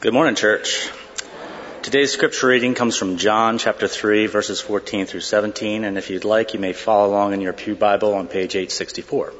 Good 0.00 0.14
morning, 0.14 0.36
church. 0.36 0.88
Today's 1.82 2.12
scripture 2.12 2.46
reading 2.46 2.74
comes 2.74 2.96
from 2.96 3.16
John 3.16 3.58
chapter 3.58 3.88
3, 3.88 4.28
verses 4.28 4.60
14 4.60 5.06
through 5.06 5.22
17, 5.22 5.82
and 5.82 5.98
if 5.98 6.08
you'd 6.08 6.24
like, 6.24 6.54
you 6.54 6.60
may 6.60 6.72
follow 6.72 7.10
along 7.10 7.32
in 7.32 7.40
your 7.40 7.52
Pew 7.52 7.74
Bible 7.74 8.14
on 8.14 8.28
page 8.28 8.54
864. 8.54 9.32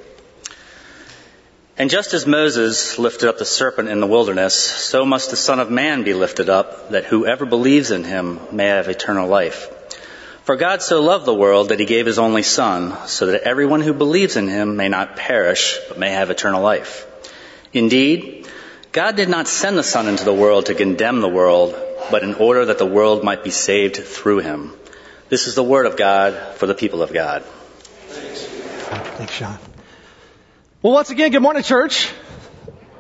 And 1.76 1.88
just 1.88 2.12
as 2.12 2.26
Moses 2.26 2.98
lifted 2.98 3.29
up 3.29 3.38
the 3.38 3.44
serpent 3.44 3.88
in 3.88 4.00
the 4.00 4.08
wilderness, 4.08 4.56
so 4.56 5.06
must 5.06 5.31
the 5.31 5.37
Son 5.37 5.60
of 5.60 5.71
Man 5.71 6.03
be 6.03 6.13
lifted 6.13 6.49
up, 6.49 6.90
that 6.90 7.04
whoever 7.04 7.47
believes 7.47 7.93
in 7.93 8.03
him 8.03 8.40
may 8.51 8.67
have 8.67 8.88
eternal 8.88 9.29
life. 9.29 9.71
For 10.43 10.56
God 10.56 10.83
so 10.83 11.01
loved 11.01 11.25
the 11.25 11.33
world 11.33 11.69
that 11.69 11.79
he 11.79 11.87
gave 11.87 12.06
his 12.06 12.19
only 12.19 12.43
Son, 12.43 13.06
so 13.06 13.27
that 13.27 13.43
everyone 13.43 13.81
who 13.81 13.95
believes 13.95 14.35
in 14.35 14.49
him 14.49 14.75
may 14.75 14.88
not 14.88 15.15
perish, 15.15 15.79
but 15.87 16.01
may 16.01 16.11
have 16.11 16.30
eternal 16.30 16.62
life. 16.62 17.05
Indeed, 17.73 18.38
God 18.98 19.15
did 19.15 19.28
not 19.28 19.46
send 19.46 19.78
the 19.78 19.84
Son 19.84 20.09
into 20.09 20.24
the 20.24 20.34
world 20.34 20.66
to 20.66 20.74
condemn 20.74 21.20
the 21.20 21.29
world, 21.29 21.73
but 22.11 22.25
in 22.25 22.34
order 22.34 22.65
that 22.65 22.79
the 22.79 22.84
world 22.84 23.23
might 23.23 23.45
be 23.45 23.51
saved 23.51 23.95
through 23.95 24.41
him. 24.41 24.73
This 25.29 25.47
is 25.47 25.55
the 25.55 25.62
word 25.62 25.87
of 25.87 25.97
God 25.97 26.57
for 26.57 26.66
the 26.66 26.74
people 26.74 27.01
of 27.01 27.12
God. 27.12 27.45
Thanks, 28.09 29.34
Sean. 29.34 29.57
Well, 30.83 30.95
once 30.95 31.11
again, 31.11 31.30
good 31.30 31.43
morning, 31.43 31.62
church. 31.62 32.11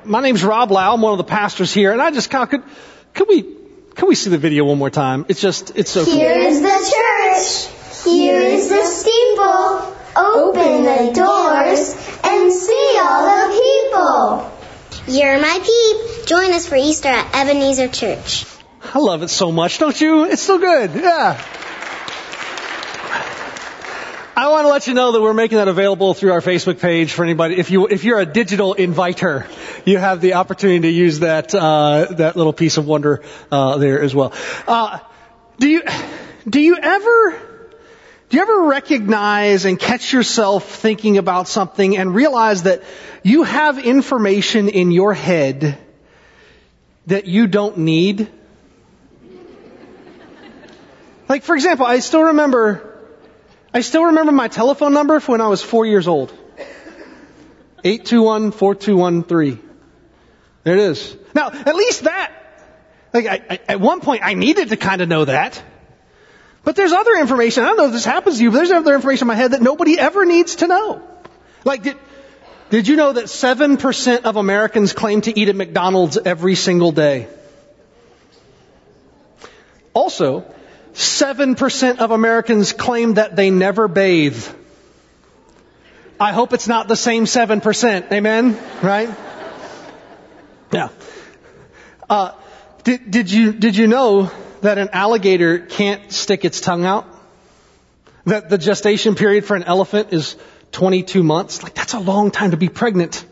My 0.04 0.20
name's 0.20 0.44
Rob 0.44 0.70
Lau. 0.70 0.94
I'm 0.94 1.00
one 1.00 1.14
of 1.14 1.18
the 1.18 1.24
pastors 1.24 1.74
here, 1.74 1.90
and 1.90 2.00
I 2.00 2.12
just 2.12 2.30
kind 2.30 2.44
of 2.44 2.50
could, 2.50 2.62
could 3.12 3.26
we, 3.26 3.42
could 3.96 4.06
we 4.06 4.14
see 4.14 4.30
the 4.30 4.38
video 4.38 4.66
one 4.66 4.78
more 4.78 4.90
time? 4.90 5.26
It's 5.26 5.40
just, 5.40 5.76
it's 5.76 5.90
so 5.90 6.04
cool. 6.04 6.14
Here 6.14 6.38
is 6.38 6.60
the 6.62 6.78
church. 6.94 8.04
Here 8.04 8.40
is 8.40 8.68
the 8.68 8.84
steeple. 8.84 9.96
Open 10.14 10.84
the 10.84 11.12
doors 11.12 11.96
and 12.22 12.52
see 12.52 12.98
all 13.00 13.48
the 13.48 14.46
people. 14.46 14.57
You're 15.08 15.40
my 15.40 15.58
peep. 15.58 16.26
Join 16.26 16.52
us 16.52 16.68
for 16.68 16.76
Easter 16.76 17.08
at 17.08 17.34
Ebenezer 17.34 17.88
Church. 17.88 18.44
I 18.92 18.98
love 18.98 19.22
it 19.22 19.28
so 19.28 19.50
much, 19.50 19.78
don't 19.78 19.98
you? 19.98 20.24
It's 20.24 20.42
so 20.42 20.58
good. 20.58 20.94
Yeah. 20.94 21.42
I 24.36 24.48
want 24.48 24.66
to 24.66 24.68
let 24.68 24.86
you 24.86 24.92
know 24.92 25.12
that 25.12 25.22
we're 25.22 25.32
making 25.32 25.56
that 25.56 25.66
available 25.66 26.12
through 26.12 26.32
our 26.32 26.42
Facebook 26.42 26.78
page 26.78 27.12
for 27.12 27.24
anybody. 27.24 27.56
If 27.56 27.70
you 27.70 27.88
if 27.88 28.04
you're 28.04 28.20
a 28.20 28.26
digital 28.26 28.74
inviter, 28.74 29.46
you 29.86 29.96
have 29.96 30.20
the 30.20 30.34
opportunity 30.34 30.80
to 30.80 30.90
use 30.90 31.20
that 31.20 31.54
uh, 31.54 32.08
that 32.10 32.36
little 32.36 32.52
piece 32.52 32.76
of 32.76 32.86
wonder 32.86 33.22
uh, 33.50 33.78
there 33.78 34.02
as 34.02 34.14
well. 34.14 34.34
Uh, 34.66 34.98
do 35.58 35.68
you 35.68 35.82
do 36.46 36.60
you 36.60 36.76
ever 36.76 37.47
do 38.28 38.36
you 38.36 38.42
ever 38.42 38.64
recognize 38.64 39.64
and 39.64 39.78
catch 39.78 40.12
yourself 40.12 40.68
thinking 40.68 41.16
about 41.16 41.48
something 41.48 41.96
and 41.96 42.14
realize 42.14 42.64
that 42.64 42.82
you 43.22 43.42
have 43.44 43.78
information 43.78 44.68
in 44.68 44.90
your 44.90 45.14
head 45.14 45.78
that 47.06 47.26
you 47.26 47.46
don't 47.46 47.78
need? 47.78 48.28
Like, 51.26 51.42
for 51.42 51.54
example, 51.54 51.86
I 51.86 52.00
still 52.00 52.24
remember, 52.24 53.00
I 53.72 53.80
still 53.80 54.04
remember 54.04 54.32
my 54.32 54.48
telephone 54.48 54.92
number 54.92 55.20
from 55.20 55.32
when 55.32 55.40
I 55.40 55.48
was 55.48 55.62
four 55.62 55.86
years 55.86 56.06
old. 56.06 56.32
821-4213. 57.82 59.58
There 60.64 60.74
it 60.74 60.80
is. 60.80 61.16
Now, 61.34 61.50
at 61.50 61.74
least 61.74 62.04
that, 62.04 62.32
like, 63.14 63.26
I, 63.26 63.42
I, 63.48 63.60
at 63.68 63.80
one 63.80 64.00
point 64.00 64.22
I 64.22 64.34
needed 64.34 64.68
to 64.68 64.76
kind 64.76 65.00
of 65.00 65.08
know 65.08 65.24
that. 65.24 65.62
But 66.68 66.76
there's 66.76 66.92
other 66.92 67.16
information, 67.16 67.64
I 67.64 67.68
don't 67.68 67.78
know 67.78 67.86
if 67.86 67.92
this 67.92 68.04
happens 68.04 68.36
to 68.36 68.42
you, 68.42 68.50
but 68.50 68.58
there's 68.58 68.70
other 68.70 68.94
information 68.94 69.24
in 69.24 69.28
my 69.28 69.36
head 69.36 69.52
that 69.52 69.62
nobody 69.62 69.98
ever 69.98 70.26
needs 70.26 70.56
to 70.56 70.66
know. 70.66 71.00
Like, 71.64 71.82
did, 71.82 71.96
did 72.68 72.86
you 72.86 72.96
know 72.96 73.14
that 73.14 73.24
7% 73.24 74.24
of 74.24 74.36
Americans 74.36 74.92
claim 74.92 75.22
to 75.22 75.40
eat 75.40 75.48
at 75.48 75.56
McDonald's 75.56 76.18
every 76.18 76.56
single 76.56 76.92
day? 76.92 77.26
Also, 79.94 80.44
7% 80.92 81.98
of 82.00 82.10
Americans 82.10 82.74
claim 82.74 83.14
that 83.14 83.34
they 83.34 83.48
never 83.48 83.88
bathe. 83.88 84.46
I 86.20 86.32
hope 86.32 86.52
it's 86.52 86.68
not 86.68 86.86
the 86.86 86.96
same 86.96 87.24
7%. 87.24 88.12
Amen? 88.12 88.58
Right? 88.82 89.08
Yeah. 90.70 90.90
Uh, 92.10 92.32
did, 92.84 93.10
did 93.10 93.30
you, 93.30 93.54
did 93.54 93.74
you 93.74 93.86
know 93.86 94.30
that 94.62 94.78
an 94.78 94.90
alligator 94.92 95.58
can't 95.58 96.12
stick 96.12 96.44
its 96.44 96.60
tongue 96.60 96.84
out? 96.84 97.06
That 98.24 98.50
the 98.50 98.58
gestation 98.58 99.14
period 99.14 99.44
for 99.44 99.56
an 99.56 99.62
elephant 99.64 100.12
is 100.12 100.36
22 100.72 101.22
months? 101.22 101.62
Like, 101.62 101.74
that's 101.74 101.94
a 101.94 101.98
long 101.98 102.30
time 102.30 102.50
to 102.50 102.56
be 102.56 102.68
pregnant. 102.68 103.24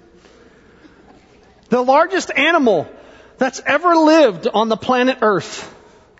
The 1.68 1.82
largest 1.82 2.30
animal 2.34 2.88
that's 3.38 3.60
ever 3.66 3.94
lived 3.94 4.46
on 4.46 4.68
the 4.68 4.76
planet 4.76 5.18
Earth 5.20 5.74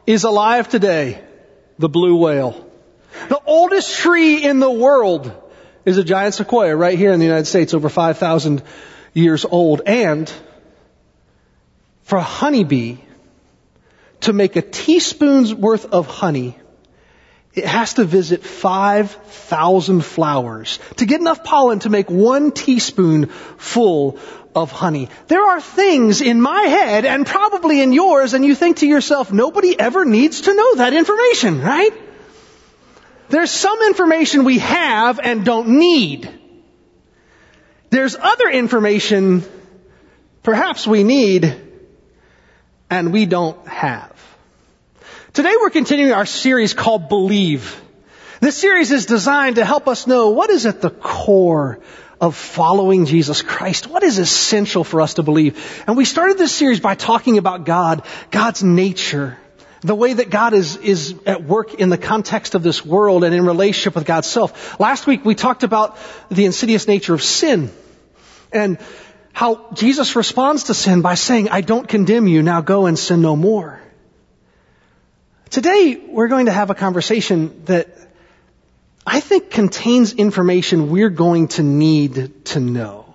is 0.07 0.25
alive 0.25 0.69
today. 0.69 1.23
The 1.79 1.89
blue 1.89 2.17
whale. 2.17 2.71
The 3.29 3.41
oldest 3.47 3.97
tree 3.99 4.45
in 4.45 4.61
the 4.61 4.71
world 4.71 5.33
is 5.85 5.99
a 5.99 6.05
giant 6.05 6.35
sequoia 6.35 6.77
right 6.77 6.99
here 6.99 7.13
in 7.13 7.21
the 7.21 7.27
United 7.27 7.47
States, 7.47 7.75
over 7.75 7.89
5,000 7.89 8.63
years 9.15 9.45
old. 9.45 9.83
And 9.87 10.31
for 12.03 12.17
a 12.17 12.23
honeybee 12.23 12.99
to 14.21 14.33
make 14.33 14.57
a 14.57 14.63
teaspoon's 14.63 15.55
worth 15.55 15.87
of 15.87 16.07
honey, 16.07 16.57
it 17.55 17.65
has 17.65 17.95
to 17.95 18.05
visit 18.05 18.45
5,000 18.45 20.05
flowers 20.05 20.79
to 20.97 21.07
get 21.07 21.21
enough 21.21 21.43
pollen 21.43 21.79
to 21.81 21.89
make 21.89 22.11
one 22.11 22.53
teaspoon 22.53 23.27
full 23.27 24.19
of 24.55 24.71
honey. 24.73 25.09
There 25.29 25.43
are 25.43 25.61
things 25.61 26.21
in 26.21 26.41
my 26.41 26.63
head 26.63 27.07
and 27.07 27.27
probably 27.27 27.81
in 27.81 27.93
yours 27.93 28.35
and 28.35 28.45
you 28.45 28.55
think 28.55 28.79
to 28.79 28.87
yourself, 28.87 29.33
nobody 29.33 29.79
ever 29.79 30.05
needs 30.05 30.43
to 30.43 30.55
know 30.55 30.75
that 30.77 30.93
information, 30.93 31.63
right? 31.63 31.93
There's 33.29 33.51
some 33.51 33.83
information 33.83 34.45
we 34.45 34.59
have 34.59 35.19
and 35.19 35.45
don't 35.45 35.69
need. 35.69 36.29
There's 37.91 38.17
other 38.17 38.51
information 38.51 39.45
perhaps 40.43 40.87
we 40.87 41.05
need 41.05 41.66
and 42.91 43.13
we 43.13 43.27
don't 43.27 43.67
have. 43.67 44.13
Today 45.33 45.53
we're 45.61 45.71
continuing 45.71 46.13
our 46.13 46.27
series 46.27 46.75
called 46.75 47.09
Believe. 47.09 47.81
This 48.41 48.57
series 48.57 48.93
is 48.93 49.07
designed 49.07 49.57
to 49.57 49.65
help 49.65 49.89
us 49.89 50.07
know 50.07 50.31
what 50.31 50.51
is 50.51 50.67
at 50.67 50.81
the 50.81 50.91
core 50.91 51.81
of 52.21 52.35
following 52.35 53.05
Jesus 53.07 53.43
Christ. 53.43 53.87
What 53.87 54.03
is 54.03 54.19
essential 54.19 54.85
for 54.85 55.01
us 55.01 55.15
to 55.15 55.23
believe? 55.23 55.85
And 55.87 55.97
we 55.97 56.05
started 56.05 56.39
this 56.39 56.53
series 56.53 56.81
by 56.81 56.95
talking 56.95 57.39
about 57.39 57.65
God, 57.65 58.03
God's 58.31 58.63
nature, 58.63 59.37
the 59.83 59.95
way 59.95 60.15
that 60.15 60.31
God 60.31 60.55
is, 60.55 60.77
is 60.77 61.15
at 61.27 61.45
work 61.45 61.75
in 61.75 61.91
the 61.91 61.99
context 61.99 62.55
of 62.55 62.63
this 62.63 62.85
world 62.85 63.25
and 63.25 63.35
in 63.35 63.45
relationship 63.45 63.95
with 63.95 64.07
God's 64.07 64.29
self. 64.29 64.81
Last 64.81 65.07
week 65.07 65.25
we 65.25 65.35
talked 65.35 65.63
about 65.63 65.99
the 66.31 66.47
insidious 66.47 66.89
nature 66.89 67.15
of 67.15 67.23
sin 67.23 67.71
and 68.53 68.79
how 69.37 69.69
Jesus 69.75 70.17
responds 70.17 70.65
to 70.65 70.73
sin 70.73 71.03
by 71.03 71.15
saying, 71.15 71.51
I 71.51 71.61
don't 71.61 71.87
condemn 71.87 72.27
you, 72.27 72.43
now 72.43 72.63
go 72.63 72.87
and 72.87 72.99
sin 72.99 73.21
no 73.21 73.37
more. 73.37 73.79
Today 75.51 76.03
we're 76.09 76.29
going 76.29 76.47
to 76.47 76.53
have 76.53 76.71
a 76.71 76.75
conversation 76.75 77.63
that 77.67 77.87
I 79.07 79.21
think 79.21 79.51
contains 79.51 80.15
information 80.15 80.89
we're 80.89 81.11
going 81.11 81.49
to 81.49 81.63
need 81.63 82.47
to 82.47 82.61
know. 82.61 83.15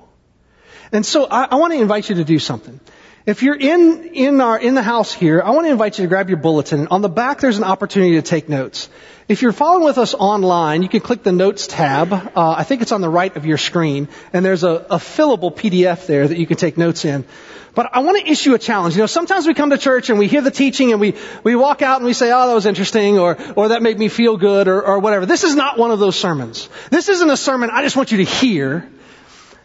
And 0.92 1.04
so 1.04 1.26
I, 1.26 1.46
I, 1.46 1.56
want 1.56 1.74
to 1.74 1.82
invite 1.82 2.08
you 2.08 2.14
to 2.18 2.24
do 2.24 2.38
something. 2.38 2.80
If 3.24 3.44
you're 3.44 3.56
in, 3.56 4.10
in 4.14 4.42
our, 4.42 4.60
in 4.60 4.74
the 4.74 4.82
house 4.82 5.14
here, 5.14 5.44
I 5.44 5.52
want 5.52 5.68
to 5.68 5.72
invite 5.72 6.00
you 6.00 6.06
to 6.06 6.10
grab 6.10 6.30
your 6.30 6.40
bulletin. 6.40 6.88
On 6.88 7.02
the 7.02 7.10
back 7.10 7.40
there's 7.40 7.60
an 7.60 7.64
opportunity 7.64 8.16
to 8.16 8.24
take 8.24 8.50
notes. 8.50 8.90
If 9.28 9.44
you're 9.44 9.52
following 9.52 9.86
with 9.86 10.00
us 10.00 10.16
online, 10.16 10.82
you 10.82 10.90
can 10.90 11.02
click 11.02 11.22
the 11.22 11.32
notes 11.32 11.68
tab. 11.68 12.12
Uh, 12.12 12.30
I 12.36 12.64
think 12.64 12.82
it's 12.82 12.92
on 12.92 13.02
the 13.02 13.10
right 13.10 13.36
of 13.38 13.46
your 13.46 13.60
screen, 13.60 14.08
and 14.34 14.44
there's 14.44 14.64
a, 14.64 14.72
a 14.90 14.98
fillable 14.98 15.56
PDF 15.56 16.08
there 16.08 16.28
that 16.28 16.38
you 16.38 16.48
can 16.48 16.58
take 16.58 16.80
notes 16.80 17.06
in. 17.06 17.24
But 17.76 17.92
I 17.94 18.00
want 18.00 18.18
to 18.20 18.30
issue 18.30 18.56
a 18.56 18.60
challenge. 18.60 18.96
You 18.96 19.02
know, 19.02 19.06
sometimes 19.06 19.46
we 19.46 19.54
come 19.54 19.70
to 19.70 19.78
church 19.78 20.10
and 20.10 20.18
we 20.18 20.28
hear 20.28 20.42
the 20.42 20.52
teaching 20.52 20.92
and 20.92 21.00
we, 21.00 21.16
we 21.44 21.56
walk 21.56 21.84
out 21.84 21.98
and 21.98 22.06
we 22.06 22.14
say, 22.14 22.32
oh, 22.32 22.48
that 22.48 22.54
was 22.54 22.66
interesting 22.66 23.20
or, 23.20 23.38
or 23.54 23.70
that 23.70 23.82
made 23.82 23.98
me 23.98 24.10
feel 24.10 24.36
good 24.36 24.68
or, 24.68 24.82
or 24.82 25.00
whatever. 25.00 25.26
This 25.26 25.46
is 25.46 25.56
not 25.56 25.78
one 25.78 25.92
of 25.92 26.00
those 26.00 26.18
sermons. 26.18 26.68
This 26.90 27.08
isn't 27.08 27.30
a 27.30 27.38
sermon 27.38 27.70
I 27.72 27.84
just 27.84 27.96
want 27.96 28.12
you 28.12 28.18
to 28.18 28.26
hear. 28.26 28.90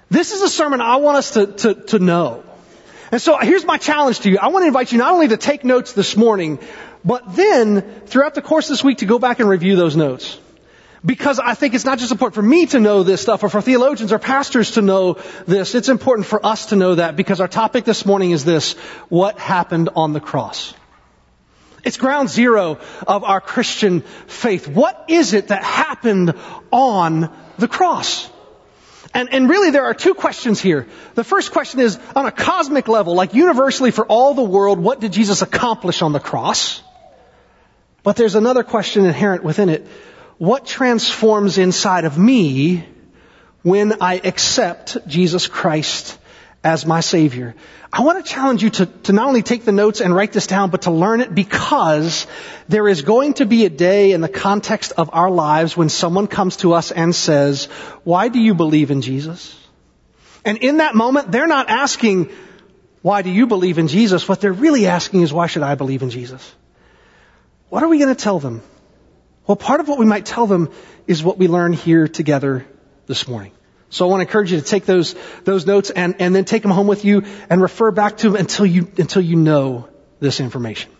This 0.09 0.31
is 0.31 0.43
a 0.43 0.49
sermon 0.49 0.81
I 0.81 0.97
want 0.97 1.17
us 1.17 1.31
to, 1.33 1.47
to, 1.47 1.75
to 1.75 1.99
know. 1.99 2.46
And 3.13 3.23
so 3.23 3.39
here's 3.39 3.65
my 3.65 3.79
challenge 3.79 4.21
to 4.21 4.31
you. 4.31 4.39
I 4.39 4.49
want 4.49 4.65
to 4.65 4.67
invite 4.67 4.93
you 4.93 4.99
not 4.99 5.13
only 5.13 5.29
to 5.29 5.37
take 5.37 5.65
notes 5.65 5.93
this 5.93 6.17
morning, 6.17 6.59
but 7.05 7.37
then 7.37 7.83
throughout 8.07 8.35
the 8.35 8.43
course 8.43 8.67
of 8.67 8.71
this 8.71 8.85
week 8.85 8.99
to 8.99 9.07
go 9.07 9.19
back 9.19 9.39
and 9.41 9.49
review 9.49 9.77
those 9.77 9.97
notes 9.97 10.39
because 11.05 11.39
I 11.39 11.55
think 11.55 11.75
it's 11.75 11.85
not 11.85 11.99
just 11.99 12.11
important 12.11 12.35
for 12.35 12.43
me 12.43 12.67
to 12.67 12.81
know 12.81 13.05
this 13.05 13.21
stuff 13.21 13.45
or 13.45 13.49
for 13.49 13.63
theologians 13.63 14.13
or 14.13 14.19
pastors 14.19 14.73
to 14.73 14.83
know 14.83 15.19
this. 15.47 15.75
It's 15.77 15.89
important 15.89 16.27
for 16.27 16.45
us 16.45 16.67
to 16.67 16.77
know 16.77 16.97
that 16.97 17.15
because 17.15 17.41
our 17.41 17.49
topic 17.49 17.85
this 17.85 18.05
morning 18.05 18.33
is 18.33 18.45
this, 18.45 18.73
what 19.09 19.39
happened 19.39 19.91
on 19.95 20.13
the 20.13 20.21
cross? 20.21 20.75
It's 21.85 21.97
ground 21.97 22.29
zero 22.29 22.81
of 23.07 23.23
our 23.23 23.41
Christian 23.41 24.01
faith. 24.27 24.67
What 24.67 25.05
is 25.07 25.33
it 25.33 25.49
that 25.49 25.63
happened 25.63 26.35
on 26.73 27.33
the 27.59 27.69
cross? 27.69 28.29
And, 29.17 29.33
and 29.33 29.49
really 29.49 29.71
there 29.71 29.87
are 29.87 29.95
two 29.95 30.13
questions 30.13 30.61
here. 30.61 30.87
The 31.15 31.25
first 31.25 31.51
question 31.51 31.81
is, 31.81 31.99
on 32.15 32.27
a 32.27 32.31
cosmic 32.31 32.87
level, 32.87 33.15
like 33.15 33.33
universally 33.33 33.91
for 33.91 34.05
all 34.05 34.35
the 34.35 34.43
world, 34.43 34.79
what 34.79 35.01
did 35.01 35.13
Jesus 35.13 35.41
accomplish 35.41 36.03
on 36.03 36.13
the 36.13 36.21
cross? 36.21 36.83
But 38.03 38.17
there's 38.17 38.35
another 38.35 38.63
question 38.63 39.07
inherent 39.07 39.43
within 39.43 39.71
it. 39.71 39.87
What 40.37 40.67
transforms 40.67 41.57
inside 41.57 42.05
of 42.05 42.19
me 42.19 42.87
when 43.63 44.03
I 44.03 44.21
accept 44.23 44.99
Jesus 45.09 45.47
Christ 45.47 46.19
as 46.67 46.85
my 46.85 47.01
Savior? 47.01 47.55
I 47.93 48.03
want 48.03 48.25
to 48.25 48.29
challenge 48.29 48.63
you 48.65 48.71
to, 48.71 48.87
to 48.87 49.13
not 49.13 49.29
only 49.29 49.43
take 49.43 49.65
the 49.65 49.71
notes 49.71 50.01
and 50.01 50.13
write 50.13 50.33
this 50.33 50.49
down, 50.49 50.71
but 50.71 50.83
to 50.83 50.91
learn 50.91 51.21
it 51.21 51.33
because 51.33 52.27
there 52.69 52.89
is 52.89 53.03
going 53.03 53.35
to 53.35 53.47
be 53.47 53.65
a 53.65 53.71
day 53.71 54.11
in 54.11 54.21
the 54.21 54.29
context 54.29 54.93
of 54.97 55.11
our 55.13 55.31
lives 55.31 55.77
when 55.77 55.89
someone 55.89 56.27
comes 56.27 56.57
to 56.59 56.73
us 56.73 56.91
and 56.91 57.15
says, 57.15 57.67
why 58.03 58.29
do 58.29 58.41
you 58.41 58.53
believe 58.53 58.91
in 58.91 59.01
Jesus? 59.01 59.57
And 60.45 60.59
in 60.59 60.79
that 60.79 60.97
moment, 60.97 61.31
they're 61.31 61.47
not 61.47 61.71
asking, 61.71 62.31
why 63.01 63.23
do 63.23 63.31
you 63.31 63.47
believe 63.47 63.79
in 63.79 63.87
Jesus? 63.87 64.29
What 64.29 64.41
they're 64.41 64.53
really 64.53 64.89
asking 64.89 65.23
is, 65.23 65.33
why 65.33 65.47
should 65.47 65.63
I 65.63 65.77
believe 65.77 66.03
in 66.03 66.11
Jesus? 66.11 66.53
What 67.69 67.85
are 67.85 67.89
we 67.89 67.99
going 67.99 68.15
to 68.15 68.21
tell 68.21 68.41
them? 68.41 68.61
Well, 69.47 69.57
part 69.57 69.79
of 69.79 69.87
what 69.87 70.01
we 70.01 70.07
might 70.07 70.27
tell 70.27 70.49
them 70.49 70.71
is 71.07 71.23
what 71.23 71.39
we 71.39 71.47
learn 71.47 71.73
here 71.73 72.09
together 72.09 72.67
this 73.07 73.29
morning. 73.29 73.53
So 73.91 74.07
I 74.07 74.11
want 74.11 74.21
to 74.21 74.27
encourage 74.27 74.53
you 74.53 74.61
to 74.61 74.65
take 74.65 74.85
those, 74.85 75.15
those 75.45 75.67
notes 75.67 75.91
and, 75.91 76.17
and 76.19 76.35
then 76.35 76.45
take 76.45 76.63
them 76.63 76.71
home 76.71 76.87
with 76.87 77.05
you 77.05 77.25
and 77.49 77.63
refer 77.63 77.91
back 77.91 78.19
to 78.19 78.31
them 78.31 78.37
until 78.37 78.67
you, 78.67 78.91
until 78.99 79.23
you 79.23 79.37
know 79.37 79.89
this 80.19 80.41
information. 80.41 80.91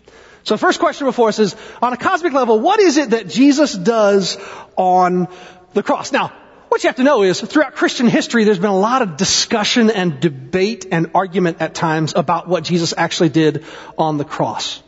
So 0.43 0.55
the 0.55 0.59
first 0.59 0.79
question 0.79 1.07
before 1.07 1.27
us 1.27 1.39
is, 1.39 1.55
on 1.81 1.91
a 1.91 1.97
cosmic 1.97 2.31
level, 2.31 2.59
what 2.59 2.79
is 2.79 2.97
it 2.97 3.09
that 3.09 3.27
Jesus 3.27 3.73
does 3.73 4.37
on 4.77 5.27
the 5.73 5.83
cross? 5.83 6.13
Now, 6.13 6.31
what 6.69 6.83
you 6.83 6.87
have 6.87 6.97
to 6.97 7.03
know 7.03 7.23
is, 7.23 7.41
throughout 7.41 7.75
Christian 7.75 8.07
history, 8.07 8.45
there's 8.45 8.59
been 8.59 8.69
a 8.69 8.77
lot 8.77 9.01
of 9.01 9.17
discussion 9.17 9.89
and 9.89 10.19
debate 10.19 10.85
and 10.91 11.11
argument 11.15 11.57
at 11.59 11.75
times 11.75 12.13
about 12.15 12.47
what 12.47 12.63
Jesus 12.63 12.93
actually 12.95 13.29
did 13.29 13.65
on 13.97 14.17
the 14.17 14.25
cross. 14.25 14.81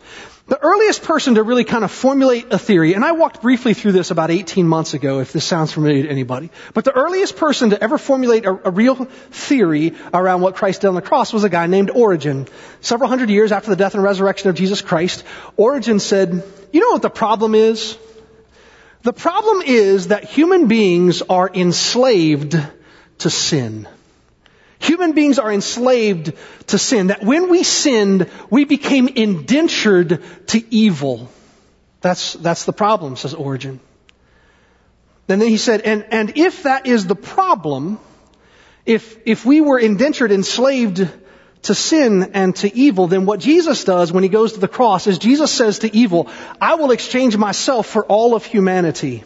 The 0.50 0.60
earliest 0.60 1.04
person 1.04 1.36
to 1.36 1.44
really 1.44 1.64
kind 1.64 1.84
of 1.84 1.92
formulate 1.92 2.52
a 2.52 2.58
theory, 2.58 2.96
and 2.96 3.06
I 3.06 3.12
walked 3.12 3.40
briefly 3.40 3.76
through 3.76 3.92
this 3.92 4.10
about 4.10 4.32
18 4.32 4.68
months 4.68 4.96
ago, 4.96 5.20
if 5.20 5.32
this 5.32 5.46
sounds 5.46 5.72
familiar 5.72 6.02
to 6.02 6.10
anybody, 6.10 6.50
but 6.74 6.86
the 6.86 6.92
earliest 6.92 7.38
person 7.38 7.70
to 7.70 7.84
ever 7.84 8.00
formulate 8.00 8.46
a, 8.46 8.60
a, 8.68 8.72
real 8.72 8.96
theory 8.96 9.94
around 10.12 10.42
what 10.42 10.56
Christ 10.56 10.82
did 10.82 10.88
on 10.88 10.96
the 10.96 11.04
cross 11.04 11.32
was 11.32 11.44
a 11.44 11.50
guy 11.50 11.68
named 11.68 11.92
Origen. 11.92 12.48
Several 12.82 13.08
hundred 13.08 13.30
years 13.30 13.52
after 13.52 13.70
the 13.70 13.76
death 13.76 13.94
and 13.94 14.02
resurrection 14.02 14.50
of 14.50 14.56
Jesus 14.56 14.82
Christ, 14.82 15.24
Origen 15.56 16.00
said, 16.00 16.44
you 16.74 16.80
know 16.80 16.94
what 16.94 17.04
the 17.04 17.12
problem 17.12 17.54
is? 17.54 17.96
The 19.04 19.14
problem 19.14 19.62
is 19.62 20.08
that 20.08 20.24
human 20.24 20.68
beings 20.68 21.22
are 21.22 21.50
enslaved 21.54 22.60
to 23.20 23.30
sin. 23.30 23.88
Human 24.80 25.12
beings 25.12 25.40
are 25.40 25.52
enslaved 25.52 26.34
to 26.68 26.78
sin. 26.78 27.08
That 27.08 27.24
when 27.24 27.50
we 27.50 27.64
sinned, 27.64 28.30
we 28.50 28.66
became 28.66 29.08
indentured 29.08 30.24
to 30.48 30.74
evil. 30.74 31.30
That's, 32.02 32.34
that's 32.34 32.66
the 32.66 32.74
problem, 32.74 33.18
says 33.18 33.34
Origen. 33.34 33.80
And 35.28 35.42
then 35.42 35.50
he 35.50 35.58
said, 35.58 35.82
and, 35.82 36.06
and 36.12 36.38
if 36.38 36.64
that 36.64 36.88
is 36.88 37.06
the 37.06 37.16
problem, 37.16 38.00
if, 38.86 39.18
if 39.28 39.46
we 39.46 39.62
were 39.62 39.78
indentured, 39.78 40.32
enslaved 40.32 41.08
to 41.64 41.76
sin 41.76 42.32
and 42.34 42.56
to 42.56 42.74
evil, 42.74 43.08
then 43.08 43.26
what 43.26 43.40
Jesus 43.40 43.84
does 43.84 44.12
when 44.12 44.24
he 44.24 44.30
goes 44.30 44.54
to 44.54 44.60
the 44.60 44.68
cross 44.68 45.08
is 45.08 45.20
Jesus 45.20 45.52
says 45.52 45.80
to 45.80 45.96
evil, 45.96 46.30
I 46.60 46.76
will 46.76 46.92
exchange 46.92 47.36
myself 47.38 47.86
for 47.86 48.06
all 48.06 48.34
of 48.34 48.46
humanity. 48.46 49.24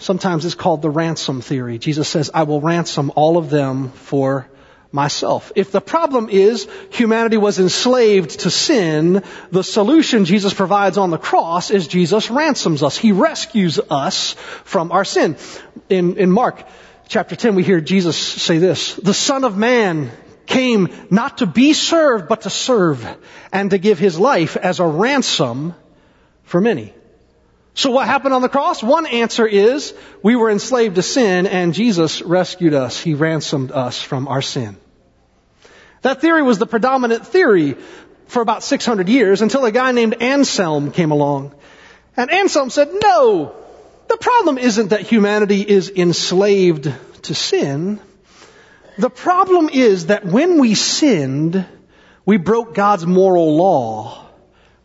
Sometimes 0.00 0.46
it's 0.46 0.54
called 0.54 0.80
the 0.80 0.88
ransom 0.88 1.42
theory. 1.42 1.78
Jesus 1.78 2.08
says, 2.08 2.30
I 2.32 2.44
will 2.44 2.62
ransom 2.62 3.12
all 3.16 3.36
of 3.36 3.50
them 3.50 3.90
for 3.90 4.48
myself. 4.90 5.52
If 5.54 5.72
the 5.72 5.82
problem 5.82 6.30
is 6.30 6.66
humanity 6.90 7.36
was 7.36 7.58
enslaved 7.60 8.40
to 8.40 8.50
sin, 8.50 9.22
the 9.50 9.62
solution 9.62 10.24
Jesus 10.24 10.54
provides 10.54 10.96
on 10.96 11.10
the 11.10 11.18
cross 11.18 11.70
is 11.70 11.86
Jesus 11.86 12.30
ransoms 12.30 12.82
us. 12.82 12.96
He 12.96 13.12
rescues 13.12 13.78
us 13.78 14.32
from 14.64 14.90
our 14.90 15.04
sin. 15.04 15.36
In, 15.90 16.16
in 16.16 16.30
Mark 16.30 16.66
chapter 17.08 17.36
10, 17.36 17.54
we 17.54 17.62
hear 17.62 17.82
Jesus 17.82 18.16
say 18.16 18.56
this, 18.56 18.94
the 18.94 19.14
Son 19.14 19.44
of 19.44 19.58
Man 19.58 20.10
came 20.46 20.88
not 21.10 21.38
to 21.38 21.46
be 21.46 21.74
served, 21.74 22.26
but 22.26 22.40
to 22.42 22.50
serve 22.50 23.06
and 23.52 23.68
to 23.70 23.76
give 23.76 23.98
his 23.98 24.18
life 24.18 24.56
as 24.56 24.80
a 24.80 24.86
ransom 24.86 25.74
for 26.44 26.58
many. 26.58 26.94
So 27.80 27.90
what 27.90 28.06
happened 28.06 28.34
on 28.34 28.42
the 28.42 28.50
cross? 28.50 28.82
One 28.82 29.06
answer 29.06 29.46
is 29.46 29.94
we 30.22 30.36
were 30.36 30.50
enslaved 30.50 30.96
to 30.96 31.02
sin 31.02 31.46
and 31.46 31.72
Jesus 31.72 32.20
rescued 32.20 32.74
us. 32.74 33.00
He 33.00 33.14
ransomed 33.14 33.72
us 33.72 34.02
from 34.02 34.28
our 34.28 34.42
sin. 34.42 34.76
That 36.02 36.20
theory 36.20 36.42
was 36.42 36.58
the 36.58 36.66
predominant 36.66 37.26
theory 37.26 37.76
for 38.26 38.42
about 38.42 38.64
600 38.64 39.08
years 39.08 39.40
until 39.40 39.64
a 39.64 39.72
guy 39.72 39.92
named 39.92 40.20
Anselm 40.20 40.92
came 40.92 41.10
along. 41.10 41.54
And 42.18 42.30
Anselm 42.30 42.68
said, 42.68 42.90
no, 42.92 43.54
the 44.08 44.18
problem 44.18 44.58
isn't 44.58 44.88
that 44.88 45.00
humanity 45.00 45.62
is 45.62 45.88
enslaved 45.88 46.92
to 47.22 47.34
sin. 47.34 47.98
The 48.98 49.08
problem 49.08 49.70
is 49.70 50.08
that 50.08 50.26
when 50.26 50.60
we 50.60 50.74
sinned, 50.74 51.64
we 52.26 52.36
broke 52.36 52.74
God's 52.74 53.06
moral 53.06 53.56
law, 53.56 54.22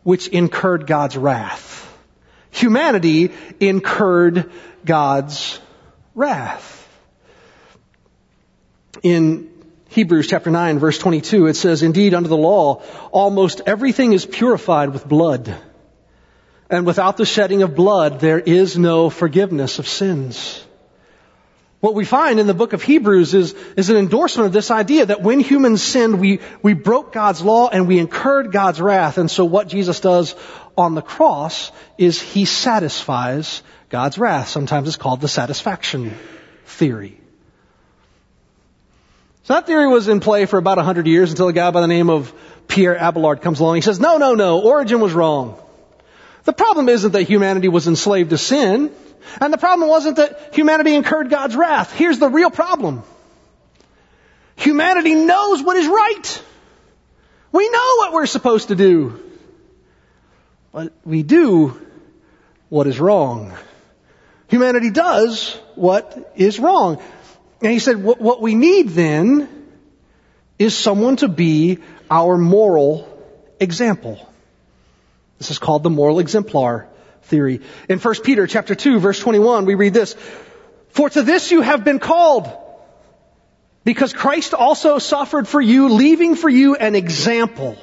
which 0.02 0.28
incurred 0.28 0.86
God's 0.86 1.18
wrath 1.18 1.85
humanity 2.56 3.32
incurred 3.60 4.50
God's 4.84 5.60
wrath. 6.14 6.72
In 9.02 9.50
Hebrews 9.90 10.26
chapter 10.26 10.50
9 10.50 10.78
verse 10.78 10.98
22 10.98 11.46
it 11.46 11.54
says, 11.54 11.82
Indeed 11.82 12.14
under 12.14 12.28
the 12.28 12.36
law 12.36 12.82
almost 13.12 13.60
everything 13.66 14.12
is 14.12 14.26
purified 14.26 14.90
with 14.90 15.08
blood. 15.08 15.54
And 16.68 16.84
without 16.84 17.16
the 17.16 17.26
shedding 17.26 17.62
of 17.62 17.76
blood 17.76 18.20
there 18.20 18.40
is 18.40 18.76
no 18.76 19.10
forgiveness 19.10 19.78
of 19.78 19.86
sins. 19.86 20.65
What 21.80 21.94
we 21.94 22.04
find 22.04 22.40
in 22.40 22.46
the 22.46 22.54
book 22.54 22.72
of 22.72 22.82
Hebrews 22.82 23.34
is, 23.34 23.52
is 23.76 23.90
an 23.90 23.96
endorsement 23.96 24.46
of 24.46 24.52
this 24.52 24.70
idea 24.70 25.06
that 25.06 25.22
when 25.22 25.40
humans 25.40 25.82
sinned, 25.82 26.20
we, 26.20 26.40
we 26.62 26.72
broke 26.72 27.12
God's 27.12 27.42
law 27.42 27.68
and 27.68 27.86
we 27.86 27.98
incurred 27.98 28.50
God's 28.50 28.80
wrath. 28.80 29.18
And 29.18 29.30
so 29.30 29.44
what 29.44 29.68
Jesus 29.68 30.00
does 30.00 30.34
on 30.76 30.94
the 30.94 31.02
cross 31.02 31.70
is 31.98 32.20
he 32.20 32.46
satisfies 32.46 33.62
God's 33.90 34.18
wrath. 34.18 34.48
Sometimes 34.48 34.88
it's 34.88 34.96
called 34.96 35.20
the 35.20 35.28
satisfaction 35.28 36.16
theory. 36.64 37.20
So 39.44 39.54
that 39.54 39.66
theory 39.66 39.86
was 39.86 40.08
in 40.08 40.20
play 40.20 40.46
for 40.46 40.58
about 40.58 40.78
100 40.78 41.06
years 41.06 41.30
until 41.30 41.48
a 41.48 41.52
guy 41.52 41.70
by 41.70 41.82
the 41.82 41.86
name 41.86 42.10
of 42.10 42.32
Pierre 42.66 42.96
Abelard 42.96 43.42
comes 43.42 43.60
along. 43.60 43.76
He 43.76 43.80
says, 43.82 44.00
no, 44.00 44.16
no, 44.16 44.34
no, 44.34 44.60
Origen 44.60 45.00
was 45.00 45.12
wrong. 45.12 45.56
The 46.44 46.52
problem 46.52 46.88
isn't 46.88 47.12
that 47.12 47.22
humanity 47.24 47.68
was 47.68 47.86
enslaved 47.86 48.30
to 48.30 48.38
sin. 48.38 48.90
And 49.40 49.52
the 49.52 49.58
problem 49.58 49.88
wasn't 49.88 50.16
that 50.16 50.54
humanity 50.54 50.94
incurred 50.94 51.30
God's 51.30 51.56
wrath. 51.56 51.92
Here's 51.92 52.18
the 52.18 52.28
real 52.28 52.50
problem. 52.50 53.02
Humanity 54.56 55.14
knows 55.14 55.62
what 55.62 55.76
is 55.76 55.86
right. 55.86 56.42
We 57.52 57.68
know 57.68 57.94
what 57.98 58.12
we're 58.12 58.26
supposed 58.26 58.68
to 58.68 58.74
do. 58.74 59.22
But 60.72 60.92
we 61.04 61.22
do 61.22 61.80
what 62.68 62.86
is 62.86 62.98
wrong. 62.98 63.52
Humanity 64.48 64.90
does 64.90 65.54
what 65.74 66.32
is 66.36 66.58
wrong. 66.58 67.00
And 67.62 67.72
he 67.72 67.78
said, 67.78 68.02
what, 68.02 68.40
we 68.40 68.54
need 68.54 68.90
then 68.90 69.48
is 70.58 70.76
someone 70.76 71.16
to 71.16 71.28
be 71.28 71.78
our 72.10 72.36
moral 72.36 73.08
example. 73.58 74.28
This 75.38 75.50
is 75.50 75.58
called 75.58 75.82
the 75.82 75.90
moral 75.90 76.18
exemplar 76.18 76.88
theory. 77.26 77.60
In 77.88 77.98
1 77.98 78.14
Peter 78.22 78.46
chapter 78.46 78.74
2 78.74 78.98
verse 78.98 79.18
21 79.18 79.66
we 79.66 79.74
read 79.74 79.94
this, 79.94 80.14
For 80.90 81.10
to 81.10 81.22
this 81.22 81.50
you 81.50 81.60
have 81.60 81.84
been 81.84 81.98
called, 81.98 82.50
because 83.84 84.12
Christ 84.12 84.54
also 84.54 84.98
suffered 84.98 85.46
for 85.46 85.60
you, 85.60 85.88
leaving 85.90 86.34
for 86.34 86.48
you 86.48 86.74
an 86.74 86.94
example, 86.94 87.76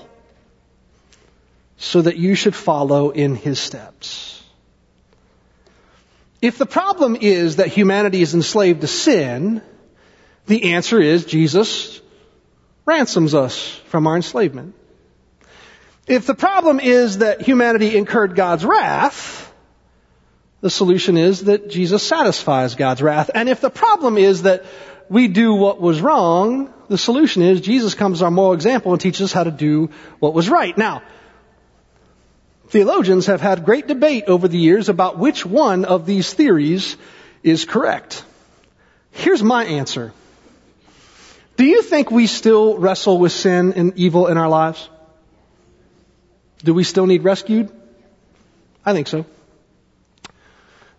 so 1.77 2.01
that 2.01 2.17
you 2.17 2.35
should 2.35 2.55
follow 2.55 3.11
in 3.11 3.35
his 3.35 3.59
steps. 3.59 4.41
If 6.41 6.57
the 6.57 6.65
problem 6.65 7.15
is 7.19 7.55
that 7.55 7.67
humanity 7.67 8.21
is 8.21 8.33
enslaved 8.33 8.81
to 8.81 8.87
sin, 8.87 9.61
the 10.45 10.73
answer 10.73 10.99
is 10.99 11.23
Jesus 11.25 12.01
ransoms 12.85 13.33
us 13.33 13.69
from 13.87 14.07
our 14.07 14.17
enslavement. 14.17 14.75
If 16.07 16.25
the 16.25 16.35
problem 16.35 16.79
is 16.79 17.19
that 17.19 17.41
humanity 17.41 17.95
incurred 17.95 18.35
God's 18.35 18.65
wrath, 18.65 19.53
the 20.61 20.69
solution 20.69 21.17
is 21.17 21.45
that 21.45 21.69
Jesus 21.69 22.03
satisfies 22.03 22.75
God's 22.75 23.01
wrath. 23.01 23.29
And 23.33 23.49
if 23.49 23.61
the 23.61 23.69
problem 23.69 24.17
is 24.17 24.43
that 24.43 24.65
we 25.09 25.27
do 25.27 25.53
what 25.53 25.79
was 25.79 26.01
wrong, 26.01 26.73
the 26.89 26.97
solution 26.97 27.41
is 27.41 27.61
Jesus 27.61 27.95
comes 27.95 28.19
as 28.19 28.23
our 28.23 28.31
moral 28.31 28.53
example 28.53 28.91
and 28.91 29.01
teaches 29.01 29.21
us 29.21 29.33
how 29.33 29.43
to 29.43 29.51
do 29.51 29.89
what 30.19 30.33
was 30.33 30.49
right. 30.49 30.77
Now, 30.77 31.03
theologians 32.67 33.27
have 33.27 33.41
had 33.41 33.65
great 33.65 33.87
debate 33.87 34.25
over 34.27 34.47
the 34.47 34.57
years 34.57 34.89
about 34.89 35.17
which 35.17 35.45
one 35.45 35.85
of 35.85 36.05
these 36.05 36.33
theories 36.33 36.97
is 37.43 37.65
correct. 37.65 38.23
Here's 39.11 39.43
my 39.43 39.65
answer. 39.65 40.13
Do 41.55 41.65
you 41.65 41.81
think 41.81 42.09
we 42.09 42.27
still 42.27 42.77
wrestle 42.77 43.19
with 43.19 43.31
sin 43.31 43.73
and 43.73 43.93
evil 43.97 44.27
in 44.27 44.37
our 44.37 44.49
lives? 44.49 44.89
Do 46.63 46.73
we 46.73 46.83
still 46.83 47.05
need 47.05 47.23
rescued? 47.23 47.71
I 48.85 48.93
think 48.93 49.07
so. 49.07 49.25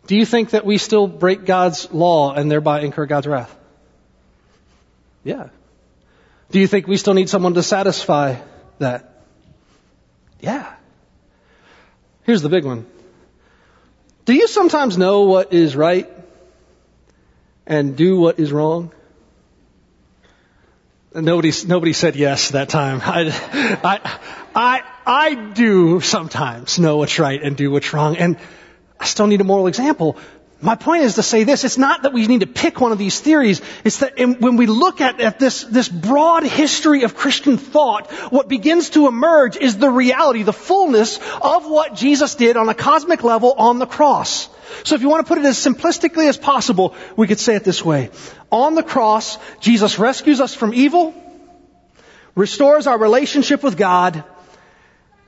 Do 0.06 0.16
you 0.16 0.26
think 0.26 0.50
that 0.50 0.66
we 0.66 0.78
still 0.78 1.06
break 1.06 1.46
God's 1.46 1.90
law 1.92 2.34
and 2.34 2.50
thereby 2.50 2.80
incur 2.80 3.06
God's 3.06 3.26
wrath? 3.26 3.54
Yeah. 5.22 5.48
Do 6.50 6.60
you 6.60 6.66
think 6.66 6.86
we 6.86 6.98
still 6.98 7.14
need 7.14 7.30
someone 7.30 7.54
to 7.54 7.62
satisfy 7.62 8.36
that? 8.78 9.22
Yeah. 10.40 10.74
Here's 12.24 12.42
the 12.42 12.50
big 12.50 12.64
one. 12.64 12.86
Do 14.26 14.34
you 14.34 14.48
sometimes 14.48 14.98
know 14.98 15.22
what 15.22 15.52
is 15.52 15.74
right 15.74 16.10
and 17.66 17.96
do 17.96 18.20
what 18.20 18.38
is 18.38 18.52
wrong? 18.52 18.92
Nobody, 21.14 21.52
nobody 21.66 21.92
said 21.92 22.16
yes 22.16 22.50
that 22.50 22.68
time. 22.68 23.00
I, 23.04 23.30
I, 23.82 24.18
I, 24.54 24.82
I 25.06 25.34
do 25.34 26.00
sometimes 26.00 26.78
know 26.78 26.96
what's 26.96 27.18
right 27.18 27.42
and 27.42 27.56
do 27.56 27.70
what's 27.70 27.92
wrong, 27.92 28.16
and 28.16 28.38
I 28.98 29.04
still 29.04 29.26
need 29.26 29.40
a 29.40 29.44
moral 29.44 29.66
example. 29.66 30.16
My 30.60 30.76
point 30.76 31.02
is 31.02 31.16
to 31.16 31.22
say 31.22 31.44
this, 31.44 31.62
it's 31.64 31.76
not 31.76 32.04
that 32.04 32.14
we 32.14 32.26
need 32.26 32.40
to 32.40 32.46
pick 32.46 32.80
one 32.80 32.90
of 32.90 32.96
these 32.96 33.20
theories, 33.20 33.60
it's 33.84 33.98
that 33.98 34.16
in, 34.16 34.36
when 34.36 34.56
we 34.56 34.64
look 34.64 35.02
at, 35.02 35.20
at 35.20 35.38
this, 35.38 35.62
this 35.64 35.90
broad 35.90 36.44
history 36.44 37.02
of 37.02 37.14
Christian 37.14 37.58
thought, 37.58 38.10
what 38.32 38.48
begins 38.48 38.90
to 38.90 39.06
emerge 39.06 39.58
is 39.58 39.76
the 39.76 39.90
reality, 39.90 40.42
the 40.42 40.54
fullness 40.54 41.18
of 41.42 41.68
what 41.68 41.94
Jesus 41.94 42.34
did 42.36 42.56
on 42.56 42.70
a 42.70 42.74
cosmic 42.74 43.22
level 43.22 43.52
on 43.52 43.78
the 43.78 43.86
cross. 43.86 44.48
So 44.84 44.94
if 44.94 45.02
you 45.02 45.10
want 45.10 45.26
to 45.26 45.28
put 45.28 45.36
it 45.36 45.44
as 45.44 45.58
simplistically 45.58 46.30
as 46.30 46.38
possible, 46.38 46.94
we 47.14 47.26
could 47.26 47.38
say 47.38 47.56
it 47.56 47.64
this 47.64 47.84
way. 47.84 48.10
On 48.50 48.74
the 48.74 48.82
cross, 48.82 49.36
Jesus 49.60 49.98
rescues 49.98 50.40
us 50.40 50.54
from 50.54 50.72
evil, 50.72 51.12
restores 52.34 52.86
our 52.86 52.98
relationship 52.98 53.62
with 53.62 53.76
God, 53.76 54.24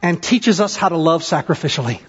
and 0.03 0.23
teaches 0.23 0.61
us 0.61 0.77
how 0.77 0.89
to 0.89 0.97
love 0.97 1.23
sacrificially. 1.23 2.01